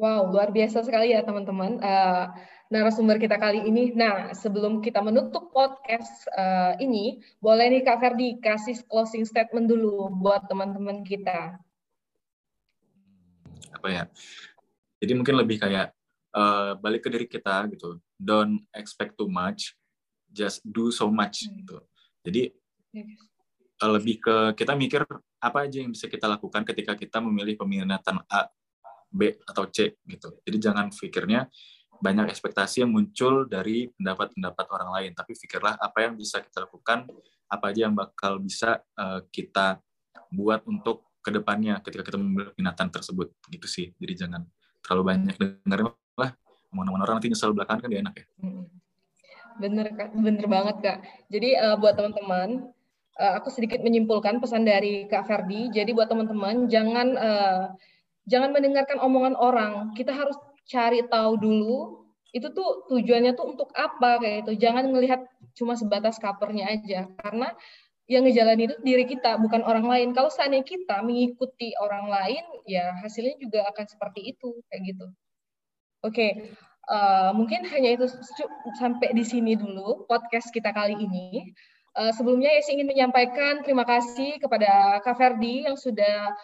Wow, 0.00 0.32
luar 0.32 0.48
biasa 0.48 0.80
sekali 0.80 1.12
ya 1.12 1.20
teman-teman 1.20 1.76
uh, 1.84 2.32
narasumber 2.72 3.20
kita 3.20 3.36
kali 3.36 3.68
ini. 3.68 3.92
Nah, 3.92 4.32
sebelum 4.32 4.80
kita 4.80 5.04
menutup 5.04 5.52
podcast 5.52 6.24
uh, 6.32 6.72
ini, 6.80 7.20
boleh 7.36 7.68
nih 7.68 7.84
Kak 7.84 8.00
Ferdi 8.00 8.40
kasih 8.40 8.80
closing 8.88 9.28
statement 9.28 9.68
dulu 9.68 10.08
buat 10.08 10.48
teman-teman 10.48 11.04
kita. 11.04 11.60
Apa 13.76 13.88
ya? 13.92 14.08
Jadi 15.04 15.12
mungkin 15.12 15.36
lebih 15.36 15.60
kayak 15.60 15.92
uh, 16.32 16.80
balik 16.80 17.04
ke 17.04 17.12
diri 17.12 17.28
kita 17.28 17.68
gitu. 17.68 18.00
Don't 18.16 18.64
expect 18.72 19.20
too 19.20 19.28
much, 19.28 19.76
just 20.32 20.64
do 20.64 20.88
so 20.88 21.12
much 21.12 21.44
hmm. 21.44 21.60
gitu. 21.60 21.76
Jadi 22.24 22.42
uh, 23.84 23.90
lebih 24.00 24.16
ke 24.16 24.56
kita 24.64 24.72
mikir 24.72 25.04
apa 25.44 25.68
aja 25.68 25.84
yang 25.84 25.92
bisa 25.92 26.08
kita 26.08 26.24
lakukan 26.24 26.64
ketika 26.64 26.96
kita 26.96 27.20
memilih 27.20 27.60
peminatan 27.60 28.24
A 28.32 28.48
B 29.10 29.36
atau 29.44 29.66
C 29.68 29.98
gitu. 30.06 30.38
Jadi 30.46 30.56
jangan 30.62 30.88
pikirnya 30.94 31.50
banyak 32.00 32.32
ekspektasi 32.32 32.86
yang 32.86 32.96
muncul 32.96 33.44
dari 33.44 33.90
pendapat-pendapat 33.92 34.66
orang 34.72 34.90
lain, 34.96 35.10
tapi 35.12 35.36
pikirlah 35.36 35.76
apa 35.76 36.08
yang 36.08 36.16
bisa 36.16 36.40
kita 36.40 36.64
lakukan, 36.64 37.04
apa 37.50 37.64
aja 37.68 37.90
yang 37.90 37.94
bakal 37.94 38.40
bisa 38.40 38.80
uh, 38.96 39.20
kita 39.28 39.76
buat 40.32 40.64
untuk 40.64 41.04
ke 41.20 41.28
depannya 41.28 41.76
ketika 41.84 42.00
kita 42.08 42.16
memiliki 42.16 42.56
minatan 42.56 42.88
tersebut 42.88 43.28
gitu 43.52 43.68
sih. 43.68 43.92
Jadi 44.00 44.12
jangan 44.16 44.48
terlalu 44.80 45.02
banyak 45.12 45.36
dengerin 45.36 45.92
lah 46.16 46.32
omongan 46.72 47.02
orang 47.04 47.16
nanti 47.20 47.28
nyesal 47.28 47.52
belakangan 47.52 47.84
kan 47.84 47.90
dia 47.90 48.00
enak 48.00 48.14
ya. 48.16 48.26
Bener 49.60 49.86
kak, 49.92 50.10
bener 50.16 50.46
banget 50.48 50.76
kak. 50.80 50.98
Jadi 51.28 51.58
uh, 51.58 51.76
buat 51.76 51.98
teman-teman, 51.98 52.72
uh, 53.20 53.32
aku 53.36 53.52
sedikit 53.52 53.84
menyimpulkan 53.84 54.40
pesan 54.40 54.64
dari 54.64 55.04
Kak 55.04 55.28
Ferdi. 55.28 55.68
Jadi 55.68 55.90
buat 55.92 56.08
teman-teman 56.08 56.70
jangan 56.70 57.08
uh, 57.18 57.62
jangan 58.28 58.50
mendengarkan 58.52 58.98
omongan 59.00 59.36
orang. 59.38 59.92
Kita 59.96 60.12
harus 60.12 60.36
cari 60.68 61.04
tahu 61.08 61.40
dulu 61.40 62.00
itu 62.30 62.46
tuh 62.54 62.86
tujuannya 62.86 63.34
tuh 63.34 63.56
untuk 63.56 63.70
apa 63.74 64.22
kayak 64.22 64.46
itu. 64.46 64.52
Jangan 64.60 64.90
melihat 64.94 65.26
cuma 65.58 65.74
sebatas 65.74 66.18
covernya 66.22 66.70
aja 66.78 67.10
karena 67.18 67.50
yang 68.10 68.26
ngejalanin 68.26 68.74
itu 68.74 68.76
diri 68.82 69.06
kita 69.06 69.38
bukan 69.38 69.62
orang 69.62 69.86
lain. 69.86 70.08
Kalau 70.10 70.30
seandainya 70.30 70.66
kita 70.66 70.98
mengikuti 71.06 71.70
orang 71.78 72.10
lain 72.10 72.42
ya 72.66 72.90
hasilnya 72.98 73.38
juga 73.38 73.66
akan 73.70 73.86
seperti 73.86 74.34
itu 74.34 74.58
kayak 74.66 74.82
gitu. 74.94 75.06
Oke, 76.00 76.16
okay. 76.16 76.30
uh, 76.90 77.30
mungkin 77.36 77.62
hanya 77.70 77.94
itu 77.94 78.10
sampai 78.80 79.12
di 79.14 79.22
sini 79.22 79.54
dulu 79.54 80.08
podcast 80.10 80.50
kita 80.50 80.74
kali 80.74 80.98
ini. 80.98 81.54
Uh, 81.94 82.10
sebelumnya 82.14 82.50
saya 82.62 82.78
ingin 82.78 82.90
menyampaikan 82.90 83.62
terima 83.66 83.82
kasih 83.82 84.38
kepada 84.42 85.02
Kak 85.02 85.18
Ferdi 85.18 85.66
yang 85.66 85.74
sudah 85.78 86.34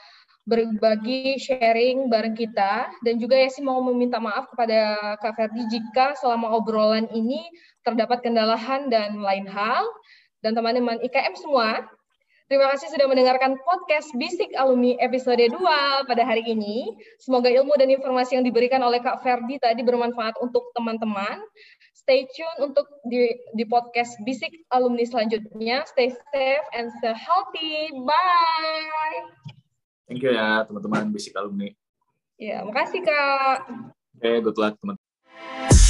berbagi 0.47 1.42
sharing 1.42 2.07
bareng 2.07 2.38
kita 2.38 2.86
dan 3.03 3.14
juga 3.18 3.34
Yesi 3.34 3.61
mau 3.66 3.82
meminta 3.82 4.22
maaf 4.22 4.47
kepada 4.55 5.18
Kak 5.18 5.34
Ferdi 5.34 5.66
jika 5.66 6.14
selama 6.14 6.55
obrolan 6.55 7.11
ini 7.11 7.42
terdapat 7.82 8.22
kendalahan 8.22 8.86
dan 8.86 9.18
lain 9.18 9.51
hal 9.51 9.82
dan 10.47 10.55
teman-teman 10.55 11.03
IKM 11.03 11.34
semua 11.34 11.82
Terima 12.47 12.70
kasih 12.70 12.94
sudah 12.94 13.11
mendengarkan 13.11 13.59
podcast 13.59 14.14
Bisik 14.14 14.55
Alumni 14.55 14.94
episode 15.03 15.42
2 15.51 16.07
pada 16.07 16.22
hari 16.22 16.47
ini. 16.47 16.94
Semoga 17.18 17.51
ilmu 17.51 17.74
dan 17.74 17.90
informasi 17.90 18.38
yang 18.38 18.47
diberikan 18.47 18.78
oleh 18.86 19.03
Kak 19.03 19.18
Ferdi 19.26 19.59
tadi 19.59 19.82
bermanfaat 19.82 20.38
untuk 20.38 20.70
teman-teman. 20.78 21.42
Stay 21.90 22.22
tune 22.30 22.70
untuk 22.70 22.86
di, 23.11 23.34
di 23.59 23.66
podcast 23.66 24.14
Bisik 24.22 24.55
Alumni 24.70 25.03
selanjutnya. 25.03 25.90
Stay 25.90 26.14
safe 26.30 26.66
and 26.70 26.94
stay 27.03 27.18
healthy. 27.18 27.90
Bye! 28.07 29.66
Thank 30.07 30.23
you 30.23 30.31
ya 30.31 30.63
teman-teman 30.63 31.11
Bisik 31.11 31.35
Alumni. 31.35 31.75
Ya, 32.39 32.63
makasih 32.63 33.03
Kak. 33.03 33.67
Oke, 34.15 34.23
okay, 34.23 34.37
good 34.39 34.55
luck 34.55 34.79
teman-teman. 34.79 35.86